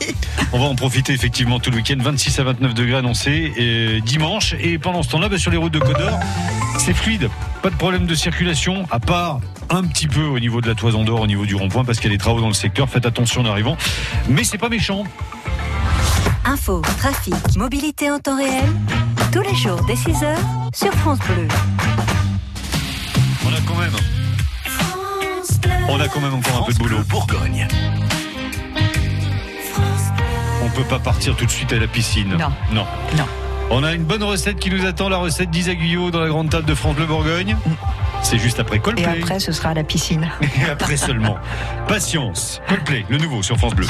[0.52, 1.96] On va en profiter effectivement tout le week-end.
[1.98, 4.54] 26 à 29 degrés annoncés et dimanche.
[4.60, 6.18] Et pendant ce temps-là, bah, sur les routes de Côte d'Or,
[6.78, 7.28] c'est fluide.
[7.62, 9.40] Pas de problème de circulation, à part
[9.70, 12.10] un petit peu au niveau de la toison d'or, au niveau du rond-point, parce qu'il
[12.10, 12.88] y a des travaux dans le secteur.
[12.90, 13.76] Faites attention en arrivant.
[14.28, 15.04] Mais c'est pas méchant.
[16.44, 18.64] Info, trafic, mobilité en temps réel,
[19.32, 20.36] tous les jours dès 6h
[20.74, 21.48] sur France Bleu.
[23.46, 23.92] On a quand même.
[25.88, 26.98] On a quand même encore un peu de boulot.
[27.08, 27.66] Bourgogne.
[30.62, 32.30] On peut pas partir tout de suite à la piscine.
[32.38, 32.50] Non.
[32.72, 32.86] Non.
[33.16, 33.24] Non.
[33.70, 36.50] On a une bonne recette qui nous attend, la recette d'Isa Guyot dans la grande
[36.50, 37.56] table de France Bleu Bourgogne.
[38.22, 39.06] C'est juste après Et Coldplay.
[39.06, 40.28] après, ce sera à la piscine.
[40.60, 41.36] Et après seulement.
[41.88, 42.60] Patience.
[42.68, 43.86] Coldplay, le nouveau sur France Bleu.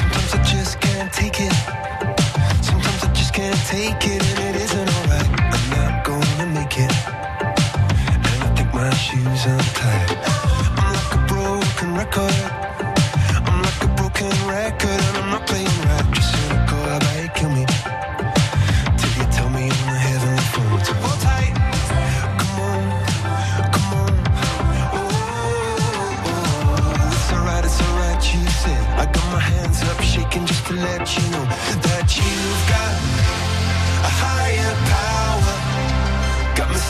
[3.74, 5.28] Take it, and it isn't alright.
[5.54, 6.94] I'm not gonna make it.
[8.14, 10.10] And I think my shoes untied.
[10.80, 12.40] I'm like a broken record.
[13.48, 16.06] I'm like a broken record, and I'm not playing right.
[16.14, 17.64] Just cynical, about you kill me?
[18.98, 20.78] Till you tell me on the heavenly phone.
[20.86, 21.54] So hold tight.
[22.40, 22.82] Come on,
[23.74, 24.14] come on.
[24.98, 28.84] Oh, oh, oh, it's alright, it's alright, you said.
[29.02, 31.43] I got my hands up, shaking just to let you know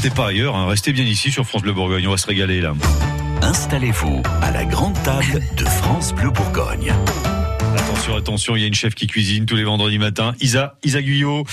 [0.00, 2.62] partez pas ailleurs, hein, restez bien ici sur France Bleu Bourgogne, on va se régaler
[2.62, 2.72] là.
[3.42, 6.90] Installez-vous à la grande table de France Bleu Bourgogne.
[7.76, 10.34] Attention, attention, il y a une chef qui cuisine tous les vendredis matins.
[10.40, 11.44] Isa, Isa Guyot,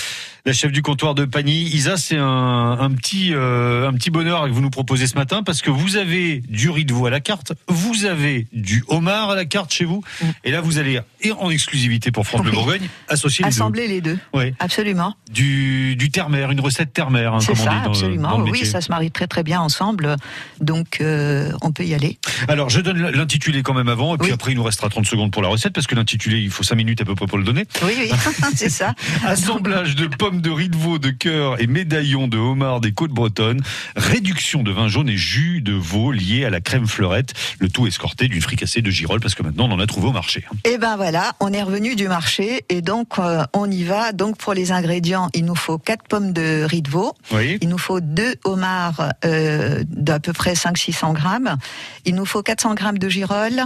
[0.48, 1.64] la chef du comptoir de Pagny.
[1.64, 5.44] Isa, c'est un, un petit, euh, un petit bonheur que vous nous proposez ce matin
[5.44, 9.32] parce que vous avez du riz de veau à la carte, vous avez du homard
[9.32, 10.04] à la carte chez vous,
[10.46, 12.46] et là vous allez, et en exclusivité pour France Mm.
[12.46, 12.52] Oui.
[12.54, 13.56] Bourgogne, associer les deux.
[13.58, 14.18] Assembler les deux.
[14.34, 14.54] Oui.
[14.60, 15.16] Absolument.
[15.32, 18.30] Du, du terre-mer, une recette terre-mer, hein, C'est on ça, dit dans, le- absolument.
[18.30, 20.16] dans le oui, ça se marie très très bien ensemble.
[20.62, 22.20] Donc, euh, on peut y aller.
[22.48, 25.32] Alors, je donne l'intitulé quand même avant, et puis après, il nous restera 30 secondes
[25.32, 27.44] pour la recette, parce que l'intitulé, il faut 5 minutes à peu près pour le
[27.44, 27.66] donner.
[27.84, 28.12] Oui, oui,
[28.56, 28.94] c'est ça.
[29.26, 33.12] Assemblage de pommes de riz de veau, de cœur et médaillons de homard des côtes
[33.12, 33.62] bretonnes.
[33.96, 37.34] Réduction de vin jaune et jus de veau lié à la crème fleurette.
[37.60, 40.12] Le tout escorté d'une fricassée de girolles, parce que maintenant, on en a trouvé au
[40.12, 40.46] marché.
[40.64, 44.12] Et ben voilà, on est revenu du marché et donc euh, on y va.
[44.12, 47.14] Donc pour les ingrédients, il nous faut 4 pommes de riz de veau.
[47.32, 47.58] Oui.
[47.62, 51.58] Il nous faut deux homards euh, d'à peu près 500-600 grammes.
[52.06, 53.64] Il nous faut 400 grammes de girolles,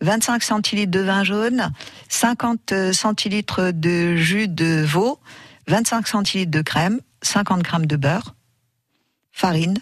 [0.00, 1.70] 25 centilitres de vin jaune,
[2.08, 5.18] 50 centilitres de jus de veau,
[5.68, 8.34] 25 centilitres de crème, 50 grammes de beurre,
[9.32, 9.78] farine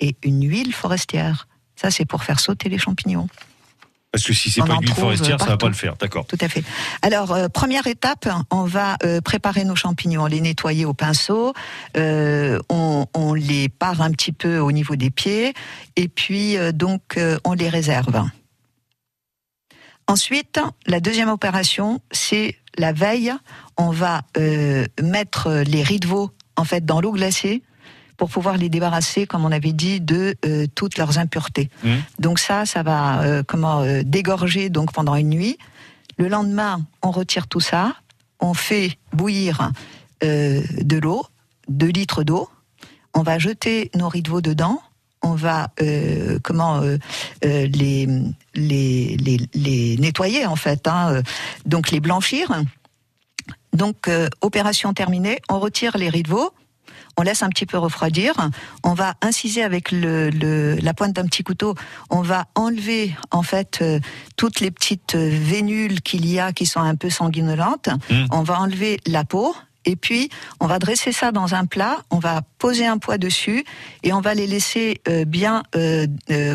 [0.00, 1.48] et une huile forestière.
[1.76, 3.28] Ça, c'est pour faire sauter les champignons.
[4.12, 5.96] Parce que si c'est On pas une huile forestière, ça va pas le faire.
[5.96, 6.26] D'accord.
[6.26, 6.64] Tout à fait.
[7.02, 11.52] Alors, euh, première étape, on va euh, préparer nos champignons, les nettoyer au pinceau,
[11.98, 15.52] euh, on, on les pare un petit peu au niveau des pieds,
[15.96, 18.24] et puis donc on les réserve.
[20.08, 23.34] Ensuite, la deuxième opération, c'est la veille.
[23.78, 27.62] On va euh, mettre les riz de veau en fait dans l'eau glacée
[28.16, 31.68] pour pouvoir les débarrasser, comme on avait dit, de euh, toutes leurs impuretés.
[32.18, 35.58] Donc ça, ça va euh, comment euh, dégorger donc pendant une nuit.
[36.16, 37.94] Le lendemain, on retire tout ça,
[38.40, 39.70] on fait bouillir
[40.24, 41.26] euh, de l'eau,
[41.68, 42.48] 2 litres d'eau.
[43.12, 44.80] On va jeter nos riz de veau dedans.
[45.22, 46.98] On va euh, comment euh,
[47.44, 48.06] euh, les,
[48.54, 51.22] les, les, les nettoyer en fait, hein, euh,
[51.64, 52.62] donc les blanchir.
[53.76, 56.50] Donc euh, opération terminée, on retire les riz de veau,
[57.18, 58.32] on laisse un petit peu refroidir,
[58.84, 61.74] on va inciser avec le, le- la pointe d'un petit couteau,
[62.10, 64.00] on va enlever en fait euh,
[64.36, 67.88] toutes les petites euh, vénules qu'il y a qui sont un peu sanguinolentes,
[68.30, 69.54] on va enlever la peau.
[69.88, 73.64] Et puis, on va dresser ça dans un plat, on va poser un poids dessus
[74.02, 76.08] et on va les laisser euh, bien euh,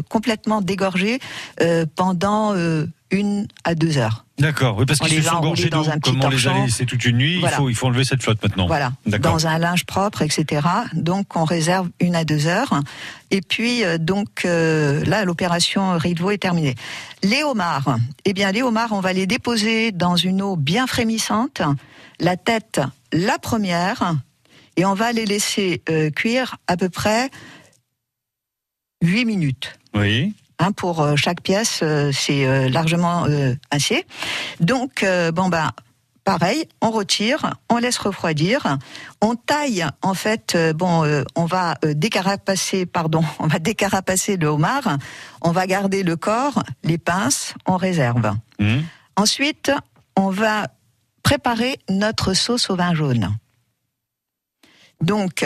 [0.10, 1.20] complètement dégorger
[1.96, 2.54] pendant
[3.12, 4.26] une à deux heures.
[4.40, 4.78] D'accord.
[4.78, 5.84] Oui, parce qu'ils se sont gorgés d'eau.
[5.84, 7.58] dans un petit Comme on les a laissés toute une nuit, Voilà.
[7.58, 8.68] il, faut, il faut enlever cette flotte maintenant.
[8.68, 10.68] Voilà, dans un linge propre, etc.
[10.94, 12.80] Donc on réserve une à deux heures.
[13.30, 16.76] Et puis euh, donc euh, là l'opération riz de veau est terminée.
[17.24, 21.62] Les homards, eh bien les homards, on va les déposer dans une eau bien frémissante,
[22.20, 22.82] la tête
[23.14, 24.16] la première,
[24.78, 27.30] et on va les laisser euh, cuire à peu près
[29.04, 29.78] 8 minutes.
[29.94, 30.34] Oui.
[30.62, 33.26] Hein, pour euh, chaque pièce, euh, c'est euh, largement
[33.72, 34.06] assez.
[34.60, 35.04] Donc,
[35.34, 35.72] bon ben,
[36.24, 38.78] pareil, on retire, on laisse refroidir,
[39.22, 39.88] on taille.
[40.04, 44.98] En fait, bon, euh, on va décarapacer, pardon, on va décarapacer le homard.
[45.42, 48.36] On va garder le corps, les pinces, on réserve.
[48.60, 48.82] Mmh.
[49.16, 49.72] Ensuite,
[50.16, 50.68] on va
[51.24, 53.36] préparer notre sauce au vin jaune.
[55.02, 55.44] Donc,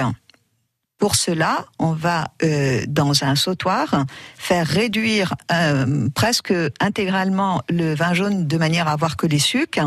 [0.97, 4.05] pour cela, on va euh, dans un sautoir
[4.37, 9.79] faire réduire euh, presque intégralement le vin jaune de manière à avoir que les sucs.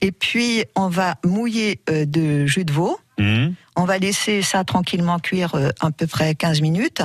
[0.00, 2.98] Et puis, on va mouiller euh, de jus de veau.
[3.18, 3.48] Mmh.
[3.74, 7.02] On va laisser ça tranquillement cuire à peu près 15 minutes.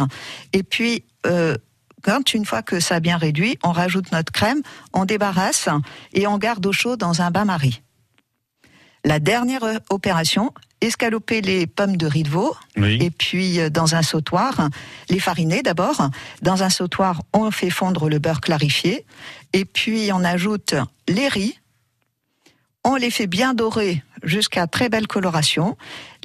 [0.53, 1.03] Et puis,
[2.03, 4.61] quand une fois que ça a bien réduit, on rajoute notre crème,
[4.93, 5.69] on débarrasse
[6.13, 7.81] et on garde au chaud dans un bain-marie.
[9.05, 10.51] La dernière opération,
[10.81, 12.55] escaloper les pommes de riz de veau.
[12.77, 12.97] Oui.
[13.01, 14.69] Et puis, euh, dans un sautoir,
[15.09, 16.09] les fariner d'abord.
[16.41, 19.05] Dans un sautoir, on fait fondre le beurre clarifié.
[19.53, 20.75] Et puis, on ajoute
[21.07, 21.59] les riz.
[22.83, 25.77] On les fait bien dorer jusqu'à très belle coloration.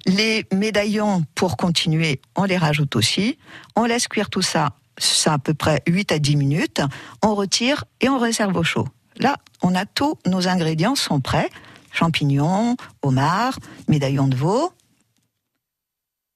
[0.07, 3.39] Les médaillons, pour continuer, on les rajoute aussi.
[3.75, 6.83] On laisse cuire tout ça, ça à peu près 8 à 10 minutes.
[7.23, 8.87] On retire et on réserve au chaud.
[9.19, 11.51] Là, on a tous nos ingrédients sont prêts.
[11.95, 13.59] Champignons, homards,
[13.89, 14.73] médaillons de veau,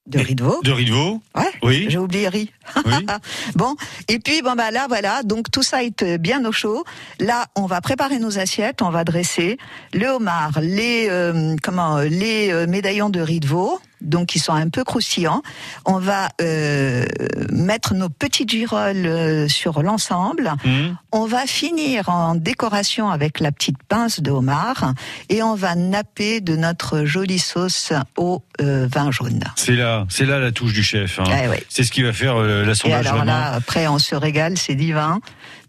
[0.07, 0.61] de riz de veau.
[0.63, 1.87] De riz de veau Ouais, Oui.
[1.91, 2.51] j'ai oublié riz.
[3.57, 3.77] bon,
[4.09, 6.83] et puis bon bah là voilà, donc tout ça est euh, bien au chaud.
[7.21, 9.59] Là, on va préparer nos assiettes, on va dresser
[9.93, 14.39] le homard, les euh, comment euh, les euh, médaillons de riz de veau, donc qui
[14.39, 15.43] sont un peu croustillants.
[15.85, 17.05] On va euh,
[17.53, 20.53] mettre nos petites girolles euh, sur l'ensemble.
[20.65, 20.71] Mmh.
[21.13, 24.95] On va finir en décoration avec la petite pince de homard
[25.29, 29.45] et on va napper de notre jolie sauce au euh, vin jaune.
[29.57, 31.19] C'est là, c'est là la touche du chef.
[31.21, 31.25] hein.
[31.45, 31.65] Eh ouais.
[31.69, 33.33] C'est ce qui va faire euh, Et l'assemblage alors vraiment.
[33.33, 35.21] là, après, on se régale, c'est divin.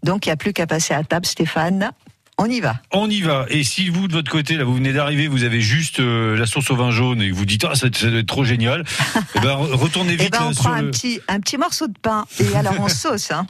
[0.02, 1.90] Donc, il n'y a plus qu'à passer à table, Stéphane.
[2.42, 2.76] On y va.
[2.90, 3.44] On y va.
[3.50, 6.46] Et si vous, de votre côté, là, vous venez d'arriver, vous avez juste euh, la
[6.46, 8.82] sauce au vin jaune et vous dites, ah, ça, ça doit être trop génial,
[9.34, 10.90] eh ben, re- retournez Et vite ben, on là, prend sur un le...
[10.90, 13.30] petit, un petit morceau de pain et alors on sauce.
[13.30, 13.46] Hein.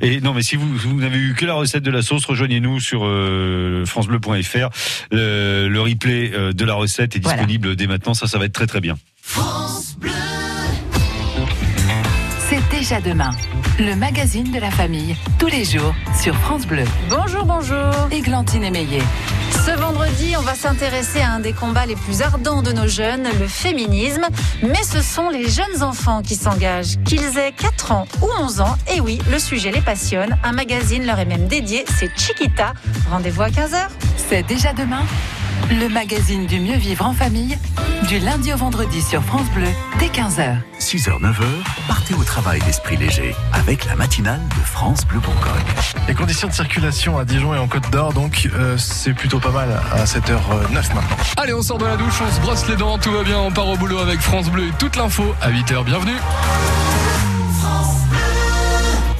[0.00, 2.78] Et non, mais si vous, vous n'avez eu que la recette de la sauce, rejoignez-nous
[2.78, 4.68] sur euh, francebleu.fr.
[5.10, 7.38] Le, le replay euh, de la recette est Voilà.
[7.38, 8.14] disponible dès maintenant.
[8.14, 8.96] Ça, ça va être très très bien.
[9.24, 10.47] C'est
[12.88, 13.32] déjà demain.
[13.78, 16.84] Le magazine de la famille, tous les jours, sur France Bleu.
[17.10, 17.92] Bonjour, bonjour.
[18.10, 19.02] Églantine Émeillé.
[19.66, 23.28] Ce vendredi, on va s'intéresser à un des combats les plus ardents de nos jeunes,
[23.38, 24.26] le féminisme.
[24.62, 26.96] Mais ce sont les jeunes enfants qui s'engagent.
[27.04, 30.38] Qu'ils aient 4 ans ou 11 ans, et oui, le sujet les passionne.
[30.42, 32.72] Un magazine leur est même dédié, c'est Chiquita.
[33.10, 33.88] Rendez-vous à 15h.
[34.16, 35.02] C'est déjà demain.
[35.70, 37.58] Le magazine du mieux vivre en famille,
[38.08, 39.68] du lundi au vendredi sur France Bleu,
[39.98, 40.56] dès 15h.
[40.80, 41.44] 6h, 9h,
[41.86, 45.62] partez au travail d'esprit léger avec la matinale de France Bleu Bourgogne.
[46.06, 49.50] Les conditions de circulation à Dijon et en Côte d'Or, donc euh, c'est plutôt pas
[49.50, 51.02] mal à 7h09 maintenant.
[51.36, 53.50] Allez, on sort de la douche, on se brosse les dents, tout va bien, on
[53.50, 55.84] part au boulot avec France Bleu et toute l'info à 8h.
[55.84, 56.16] Bienvenue.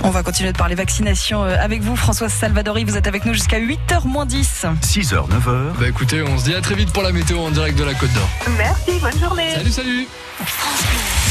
[0.05, 2.85] On va continuer de parler vaccination euh, avec vous, Françoise Salvadori.
[2.85, 4.67] Vous êtes avec nous jusqu'à 8h moins 10.
[4.83, 5.73] 6h, 9h.
[5.79, 7.95] Bah écoutez, on se dit à très vite pour la météo en direct de la
[7.95, 8.29] Côte d'Or.
[8.57, 9.55] Merci, bonne journée.
[9.55, 10.09] Salut, salut.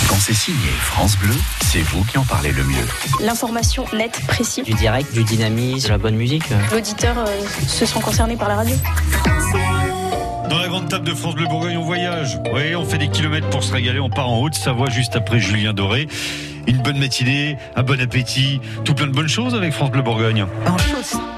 [0.09, 2.85] Quand c'est signé France Bleu, c'est vous qui en parlez le mieux.
[3.21, 4.65] L'information nette, précise.
[4.65, 6.43] Du direct, du dynamisme, de la bonne musique.
[6.71, 7.25] L'auditeur euh,
[7.67, 8.75] se sent concerné par la radio.
[10.49, 12.39] Dans la grande table de France Bleu Bourgogne, on voyage.
[12.53, 13.99] Oui, on fait des kilomètres pour se régaler.
[13.99, 16.07] On part en haute Savoie juste après Julien Doré.
[16.67, 20.45] Une bonne matinée, un bon appétit, tout plein de bonnes choses avec France Bleu Bourgogne.
[20.65, 21.36] En.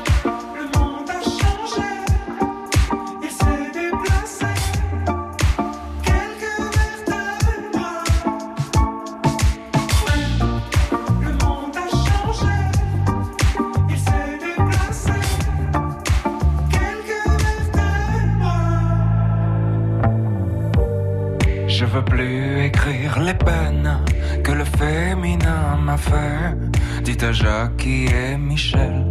[22.88, 24.00] Les peines
[24.44, 26.56] que le féminin m'a fait.
[27.04, 29.06] Dites à Jackie et Michel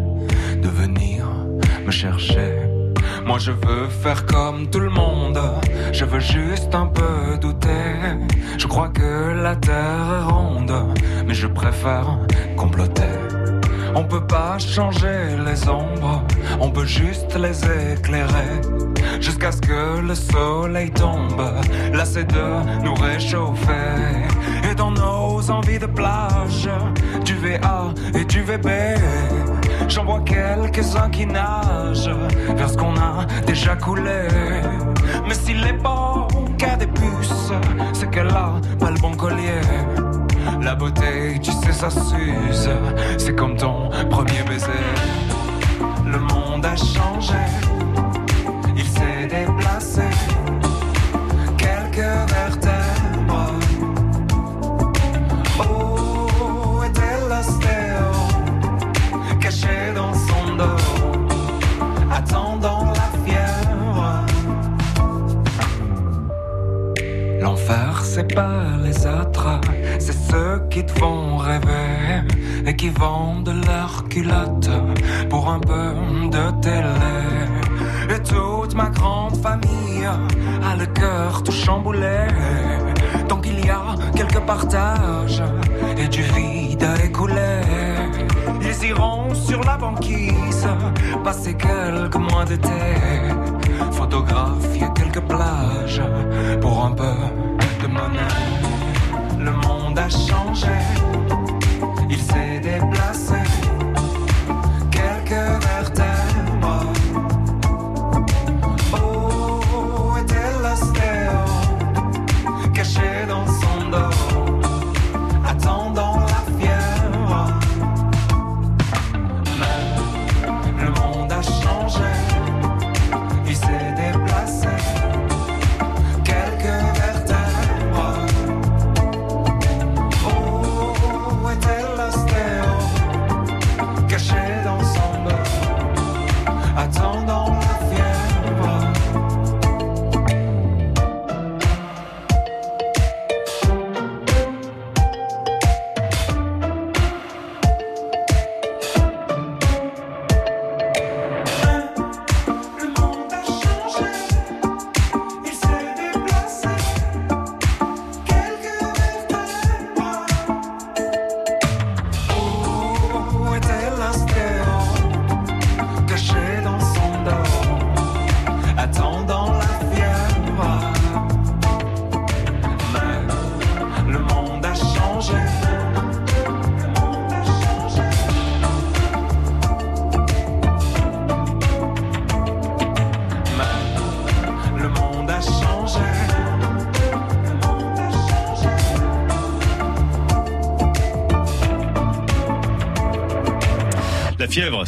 [0.63, 1.27] de venir
[1.85, 2.63] me chercher.
[3.27, 5.41] Moi je veux faire comme tout le monde,
[5.93, 7.93] je veux juste un peu douter.
[8.57, 10.75] Je crois que la terre est ronde,
[11.27, 12.19] mais je préfère
[12.57, 13.18] comploter.
[13.99, 16.23] On peut pas changer les ombres,
[16.61, 17.59] on peut juste les
[17.95, 18.61] éclairer.
[19.21, 21.43] Jusqu'à ce que le soleil tombe,
[22.05, 24.23] c'est de nous réchauffer.
[24.71, 26.71] Et dans nos envies de plage,
[27.25, 28.69] du VA et du VB,
[29.89, 32.17] j'en vois quelques-uns qui nagent
[32.57, 34.29] vers ce qu'on a déjà coulé.
[35.27, 37.53] Mais si l'époque a des puces,
[37.93, 39.61] c'est qu'elle a pas le bon collier.
[40.61, 42.71] La beauté, tu sais, ça s'use.
[43.17, 44.67] C'est comme ton premier baiser.
[46.05, 47.35] Le monde a changé.
[48.77, 50.03] Il s'est déplacé.
[51.57, 53.53] Quelques vertèbres.
[55.59, 58.11] Oh, était l'ostéo.
[59.41, 60.83] Caché dans son dos.
[62.13, 64.25] Attendant la fièvre.
[67.41, 69.78] L'enfer, c'est pas les autres, c'est
[70.31, 72.23] ceux qui te font rêver
[72.67, 74.71] et qui vendent leurs culottes
[75.29, 75.95] pour un peu
[76.37, 78.15] de télé.
[78.15, 82.27] Et toute ma grande famille a le cœur tout chamboulé.
[83.29, 85.43] Tant qu'il y a quelques partages
[85.97, 87.61] et du vide à écouler,
[88.63, 90.69] ils iront sur la banquise
[91.25, 92.69] passer quelques mois d'été
[93.93, 96.03] photographier quelques plages
[96.61, 97.15] pour un peu
[97.89, 98.68] monnaie.
[99.99, 100.67] Monde a changé,
[102.09, 103.35] il s'est déplacé.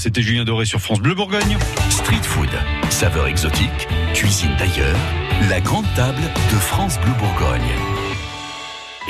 [0.01, 1.59] C'était Julien Doré sur France Bleu Bourgogne.
[1.91, 2.49] Street food,
[2.89, 4.97] saveur exotique, cuisine d'ailleurs,
[5.51, 8.00] la grande table de France Bleu Bourgogne.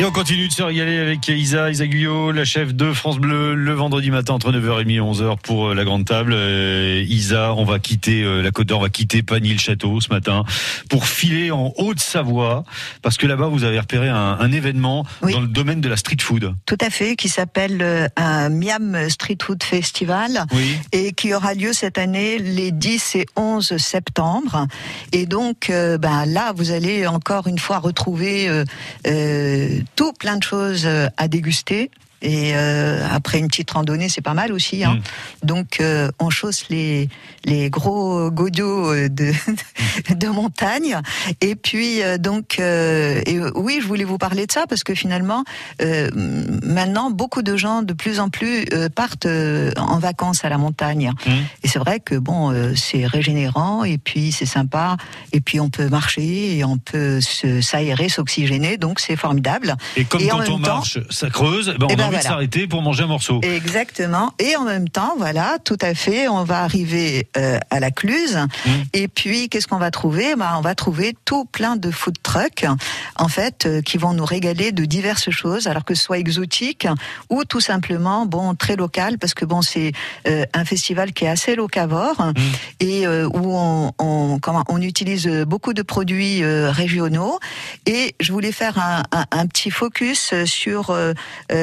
[0.01, 3.55] Et on continue de se régaler avec Isa, Isa Guyot, la chef de France Bleu,
[3.55, 6.32] le vendredi matin entre 9h30 et 11h pour euh, la grande table.
[6.35, 10.44] Euh, Isa, on va quitter euh, la Côte d'Or, on va quitter Pagny-le-Château ce matin
[10.89, 12.64] pour filer en Haute-Savoie
[13.02, 16.16] parce que là-bas vous avez repéré un, un événement dans le domaine de la street
[16.22, 16.55] food.
[16.64, 20.78] Tout à fait, qui s'appelle un Miam Street Food Festival Oui.
[20.93, 24.67] et qui aura lieu cette année les 10 et 11 septembre.
[25.13, 28.65] Et donc, euh, ben là, vous allez encore une fois retrouver euh,
[29.07, 31.91] euh, tout plein de choses euh, à déguster.
[32.23, 34.85] Et euh, après une petite randonnée, c'est pas mal aussi.
[34.85, 34.99] Hein.
[35.43, 37.09] Donc, euh, on chausse les
[37.45, 39.33] les gros godiots euh, de
[40.15, 40.99] de montagne.
[41.41, 44.85] Et puis, euh, donc, euh, et, euh, oui, je voulais vous parler de ça parce
[44.85, 45.45] que finalement,
[45.81, 46.11] euh,
[46.63, 50.59] maintenant, beaucoup de gens de plus en plus euh, partent euh, en vacances à la
[50.59, 51.13] montagne.
[51.63, 54.97] Et c'est vrai que bon, euh, c'est régénérant et puis c'est sympa.
[55.33, 57.21] Et puis on peut marcher et on peut
[57.63, 58.77] s'aérer, s'oxygéner.
[58.77, 59.77] Donc c'est formidable.
[59.97, 62.23] Et comme quand on temps- marche, ça creuse, ben, on Eh a ben envie de
[62.23, 62.28] voilà.
[62.31, 63.41] s'arrêter pour manger un morceau.
[63.43, 64.32] Exactement.
[64.39, 68.37] Et en même temps, voilà, tout à fait, on va arriver euh, à la Cluse.
[68.37, 68.70] Mmh.
[68.93, 70.35] Et puis, qu'est-ce qu'on va trouver?
[70.37, 72.66] Bah, On va trouver tout plein de food trucks,
[73.16, 76.87] en fait, euh, qui vont nous régaler de diverses choses, alors que ce soit exotique
[77.28, 79.93] ou tout simplement, bon, très local, parce que bon, c'est
[80.28, 82.32] euh, un festival qui est assez locavore
[82.81, 87.39] et euh, où on, on, comment, on utilise beaucoup de produits régionaux.
[87.87, 90.97] Et je voulais faire un, un, un petit focus sur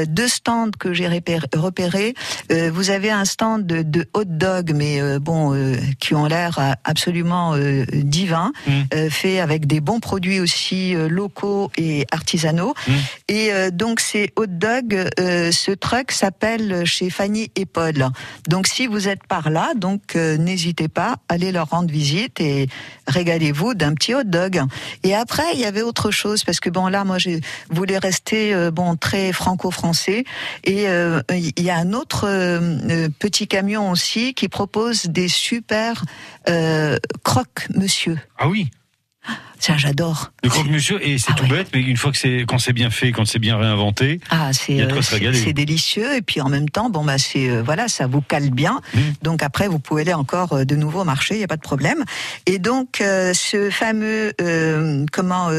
[0.07, 1.47] deux stands que j'ai repérés.
[1.55, 2.13] repérés.
[2.51, 6.25] Euh, vous avez un stand de, de hot dog, mais euh, bon, euh, qui ont
[6.25, 7.55] l'air absolument
[7.93, 12.73] divins, euh, fait avec des bons produits aussi locaux et artisanaux.
[13.27, 18.07] Et euh, donc ces hot dogs, ce truck s'appelle chez Fanny et Paul.
[18.47, 22.67] Donc si vous êtes par là, donc n'hésitez pas, allez leur rendre visite et
[23.07, 24.61] régalez-vous d'un petit hot dog.
[25.03, 27.31] Et après, il y avait autre chose parce que bon là, moi, je
[27.69, 30.23] voulais rester bon très franco-français.
[30.63, 32.59] Et euh, il y a un autre euh,
[32.89, 36.03] euh, petit camion aussi qui propose des super
[37.23, 38.17] croque-monsieur.
[38.37, 38.69] Ah oui.
[39.59, 40.31] Ça, j'adore.
[40.43, 43.11] Le croque-monsieur, et c'est tout bête, mais une fois que c'est, quand c'est bien fait,
[43.11, 47.49] quand c'est bien réinventé, Ah, c'est délicieux et puis en même temps, bon bah c'est
[47.49, 48.79] euh, voilà, ça vous cale bien.
[48.93, 48.99] Mmh.
[49.23, 51.61] Donc après, vous pouvez aller encore euh, de nouveau marcher, il y a pas de
[51.61, 52.03] problème.
[52.45, 54.33] Et donc euh, ce fameux
[55.11, 55.49] comment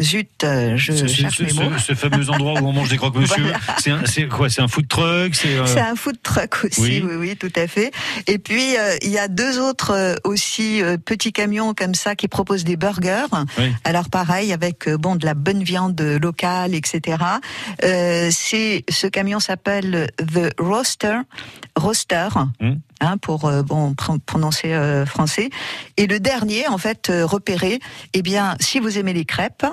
[0.00, 0.28] zut,
[0.76, 1.78] je ce, cherche ce- mes mots.
[1.78, 3.42] ce- ce fameux endroit où on mange des croque-monsieur,
[3.84, 4.06] Voilà.
[4.06, 7.04] c'est, quoi C'est un food truck C'est un food truck aussi, Oui.
[7.06, 7.92] oui, oui, tout à fait.
[8.26, 12.76] Et puis il y a deux autres aussi petits camions comme ça qui proposent des
[12.76, 13.26] burgers.
[13.58, 13.70] Oui.
[13.84, 17.18] Alors pareil avec euh, bon de la bonne viande locale, etc.
[17.84, 21.18] Euh, c'est ce camion s'appelle The Roaster,
[21.76, 22.28] Roaster.
[23.00, 25.50] Hein, pour euh, bon pr- prononcer euh, français
[25.98, 27.80] et le dernier en fait repéré
[28.14, 29.66] eh bien si vous aimez les crêpes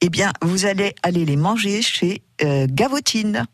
[0.00, 3.46] eh bien vous allez aller les manger chez Gavotine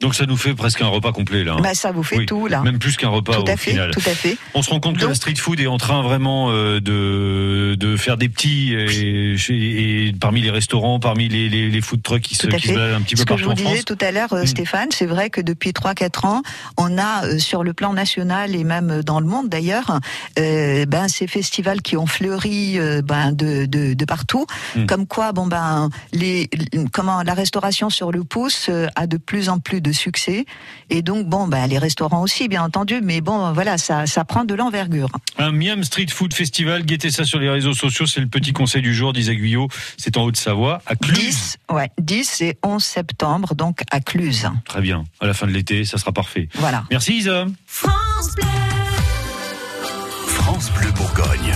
[0.00, 1.54] Donc ça nous fait presque un repas complet là.
[1.54, 1.60] hein.
[1.60, 2.62] Bah, ça vous fait Oui, tout là.
[2.62, 3.90] Même plus qu'un repas Tout à au fait, final.
[3.90, 4.36] tout à fait.
[4.54, 7.96] On se rend compte que la street food est en train vraiment euh, de, de
[7.96, 12.46] faire des petits et, parmi les restaurants, parmi les, les, les food trucks qui se,
[12.46, 12.74] qui se fait.
[12.74, 13.96] baladent un petit Ce peu que je partout vous en disais France.
[13.98, 14.46] tout à l'heure, euh, Mm.
[14.46, 16.42] Stéphane, c'est vrai que depuis 3-4 ans,
[16.76, 19.98] on a euh, sur le plan national et même dans le monde d'ailleurs,
[20.36, 24.46] ben ces festivals qui ont fleuri ben de, de, de partout,
[24.76, 24.86] Mm.
[24.86, 26.48] comme quoi bon ben les
[26.92, 30.44] comment la restauration sur le pouce a de plus en plus de succès
[30.90, 34.44] et donc bon ben les restaurants aussi bien entendu, mais bon voilà ça ça prend
[34.44, 35.08] de l'envergure.
[35.38, 38.82] Un Miam Street Food Festival, guettez ça sur les réseaux sociaux, c'est le petit conseil
[38.82, 39.68] du jour d'Isaac Guyot.
[39.96, 41.18] C'est en Haute-Savoie, à Cluse.
[41.18, 44.48] 10 ouais 10 et 11 septembre donc à Cluse.
[44.64, 45.04] Très bien.
[45.20, 46.48] À la fin de l'été, ça sera parfait.
[46.54, 46.84] Voilà.
[46.90, 47.46] Merci Isa.
[47.66, 48.46] France Bleu.
[50.26, 51.54] France Bleu Bourgogne.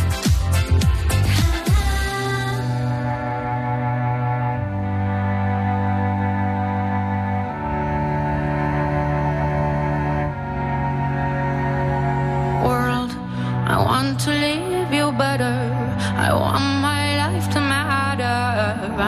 [16.24, 18.38] I want my life to matter.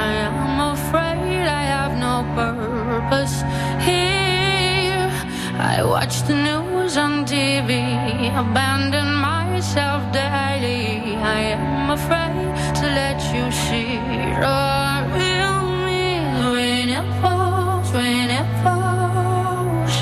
[0.06, 3.36] I am afraid I have no purpose
[3.88, 5.06] here.
[5.72, 7.70] I watch the news on TV,
[8.42, 11.14] abandon myself daily.
[11.38, 12.50] I am afraid
[12.80, 13.94] to let you see
[14.44, 14.60] the
[15.14, 16.02] real me
[16.54, 19.94] when it falls, when it falls.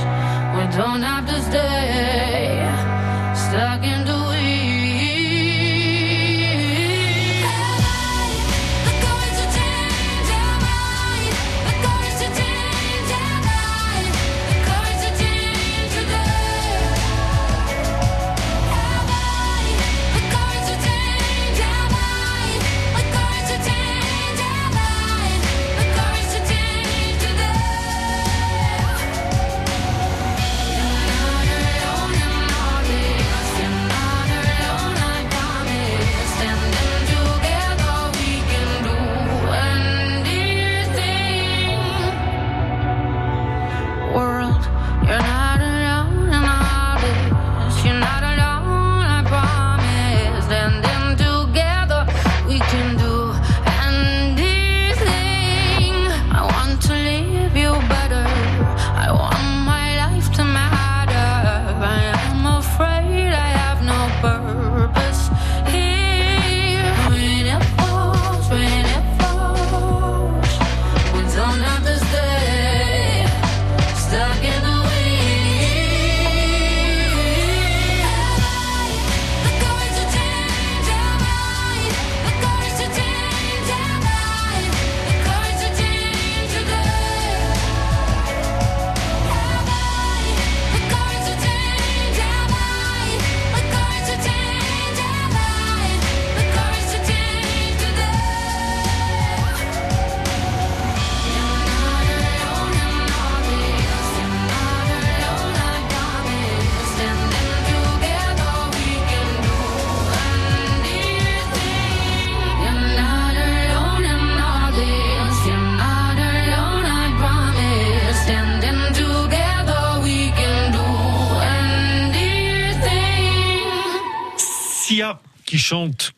[0.57, 1.72] We don't have to stay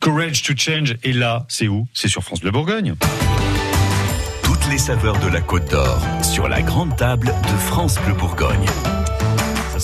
[0.01, 0.97] Courage to Change.
[1.03, 1.87] Et là, c'est où?
[1.93, 2.95] C'est sur France Bleu Bourgogne.
[4.43, 8.65] Toutes les saveurs de la Côte d'Or sur la grande table de France Bleu Bourgogne.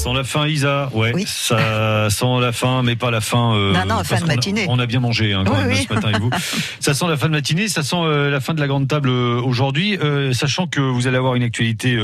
[0.01, 0.89] Ça sent la fin, Isa.
[0.95, 3.53] Ouais, ça sent la fin, mais pas la fin.
[3.55, 4.65] euh, Non, non, fin de a- matinée.
[4.67, 5.85] On a bien mangé hein, quand Oui, même oui.
[5.87, 6.31] ce matin avec vous.
[6.79, 9.09] Ça sent la fin de matinée, ça sent euh, la fin de la grande table
[9.09, 9.99] euh, aujourd'hui,
[10.33, 11.95] sachant que vous allez avoir une actualité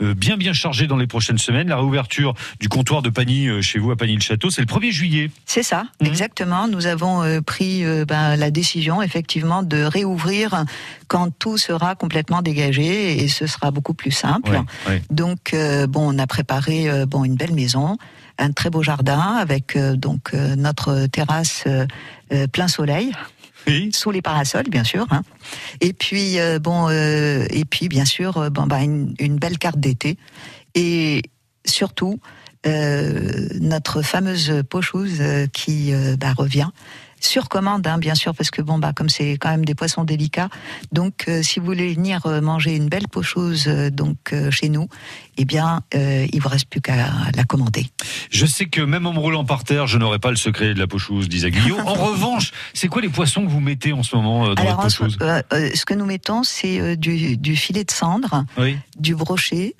[0.00, 1.68] bien bien chargée dans les prochaines semaines.
[1.68, 5.30] La réouverture du comptoir de Pagny chez vous à Pagny-le-Château, c'est le 1er juillet.
[5.46, 6.08] C'est ça, Mhm.
[6.08, 6.66] exactement.
[6.66, 10.64] Nous avons pris ben, la décision, effectivement, de réouvrir
[11.06, 14.50] quand tout sera complètement dégagé et ce sera beaucoup plus simple.
[14.50, 15.02] Ouais, ouais.
[15.10, 15.54] Donc,
[15.88, 17.96] bon, on a préparé bon une belle maison,
[18.38, 21.86] un très beau jardin avec euh, donc euh, notre terrasse euh,
[22.48, 23.12] plein soleil.
[23.92, 25.06] Sous les parasols, bien sûr.
[25.10, 25.22] hein.
[25.80, 30.18] Et puis bon, et puis bien sûr, bon bah une, une belle carte d'été.
[30.74, 31.22] Et
[31.64, 32.20] surtout
[32.66, 35.22] notre fameuse pochouse
[35.54, 36.68] qui bah, revient
[37.24, 40.04] sur commande, hein, bien sûr, parce que bon bah comme c'est quand même des poissons
[40.04, 40.48] délicats,
[40.92, 44.68] donc euh, si vous voulez venir euh, manger une belle pochouse euh, donc euh, chez
[44.68, 44.88] nous,
[45.36, 46.94] eh bien il vous reste plus qu'à
[47.34, 47.86] la commander.
[48.30, 50.78] Je sais que même en me roulant par terre, je n'aurai pas le secret de
[50.78, 51.78] la pochouse d'Isaac Guillot.
[51.86, 54.90] En revanche, c'est quoi les poissons que vous mettez en ce moment dans Alors votre
[55.08, 58.76] ce- que nous mettons, c'est du, du filet de cendre, Oui.
[58.98, 59.74] du brochet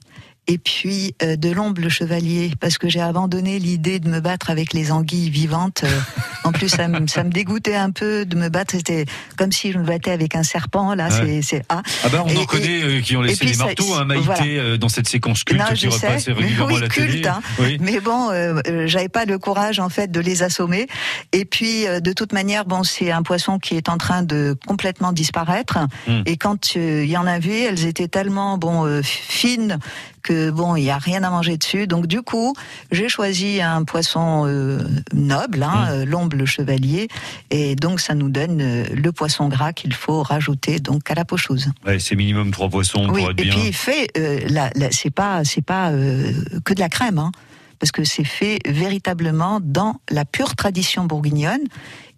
[0.46, 4.50] et puis euh, de l'ombre le chevalier, parce que j'ai abandonné l'idée de me battre
[4.50, 5.82] avec les anguilles vivantes.
[5.84, 6.00] Euh,
[6.44, 8.74] en plus, ça me, ça me dégoûtait un peu de me battre.
[8.76, 9.06] C'était
[9.38, 10.94] comme si je me battais avec un serpent.
[10.94, 11.40] Là, Ouais.
[11.40, 11.82] c'est c'est ah.
[12.04, 14.24] Ah bah on Et- en connaît et- euh, qui ont laissé les marteaux, hein, Maïté,
[14.26, 14.42] voilà.
[14.44, 16.92] euh, dans cette séquence culte Non, qui je sais, repasse régulièrement mais à la oui,
[16.94, 17.08] télé.
[17.12, 17.40] culte, hein.
[17.60, 17.78] Oui.
[17.80, 20.86] Mais bon, euh, euh, j'avais pas le courage en fait de les assommer.
[21.32, 24.54] Et puis, euh, de toute manière, bon, c'est un poisson qui est en train de
[24.66, 25.78] complètement disparaître.
[26.06, 26.20] Hmm.
[26.26, 29.78] Et quand il y en avait, elles étaient tellement bon euh, fines
[30.24, 31.86] que bon, il y a rien à manger dessus.
[31.86, 32.54] Donc du coup,
[32.90, 34.80] j'ai choisi un poisson euh,
[35.12, 37.06] noble, hein, euh, l'omble le chevalier,
[37.50, 41.24] et donc ça nous donne euh, le poisson gras qu'il faut rajouter donc à la
[41.24, 41.68] pocheuse.
[41.86, 43.54] Ouais, c'est minimum trois poissons Oui, pour être et bien.
[43.54, 47.30] puis il fait, euh, la, la- c'est pas, c'est pas que de la crème, hein,
[47.78, 51.60] parce que c'est fait véritablement dans la pure tradition bourguignonne.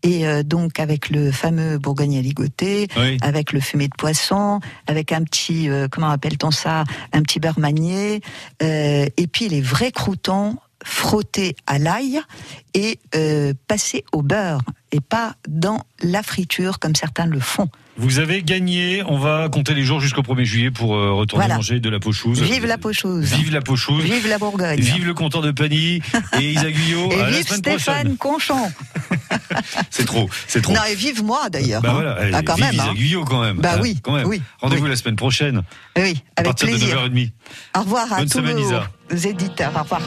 [0.07, 3.19] Et euh, donc avec le fameux bourgogne à ligoter, Oui.
[3.23, 7.59] avec le fumé de poisson, avec un petit, euh, comment appelle-t-on ça, un petit beurre
[7.59, 8.21] manié,
[8.63, 12.21] euh, et puis les vrais croutons frottés à l'ail
[12.75, 14.61] et euh, passés au beurre,
[14.93, 17.69] et pas dans la friture comme certains le font.
[17.99, 19.03] Vous avez gagné.
[19.09, 21.55] On va compter les jours jusqu'au 1er juillet pour euh, retourner Voilà.
[21.57, 22.41] manger de la pochouse.
[22.43, 24.05] Vive la pocheuse Vive la pochouse.
[24.05, 26.03] Vive la Bourgogne Vive le compteur de Pani
[26.39, 27.11] et Isa Guyot.
[27.13, 28.17] Et à vive Stéphane prochaine.
[28.19, 28.71] Conchon.
[29.91, 30.73] C'est trop, c'est trop.
[30.75, 31.81] Non, et vive moi d'ailleurs.
[31.81, 31.95] Bah hein.
[31.95, 32.75] voilà, allez, Ah, quand vive même.
[32.75, 32.95] Isa hein.
[32.95, 33.57] Guyot quand même.
[33.59, 34.27] Bah hein, oui, quand même.
[34.27, 35.63] oui, Rendez-vous la semaine prochaine.
[35.97, 37.03] Oui, À avec partir plaisir.
[37.03, 37.33] de 9h30.
[37.77, 38.67] Au revoir à Bonne tous semaine, nos
[39.15, 39.29] Isa.
[39.29, 39.73] éditeurs.
[39.77, 40.03] Au revoir.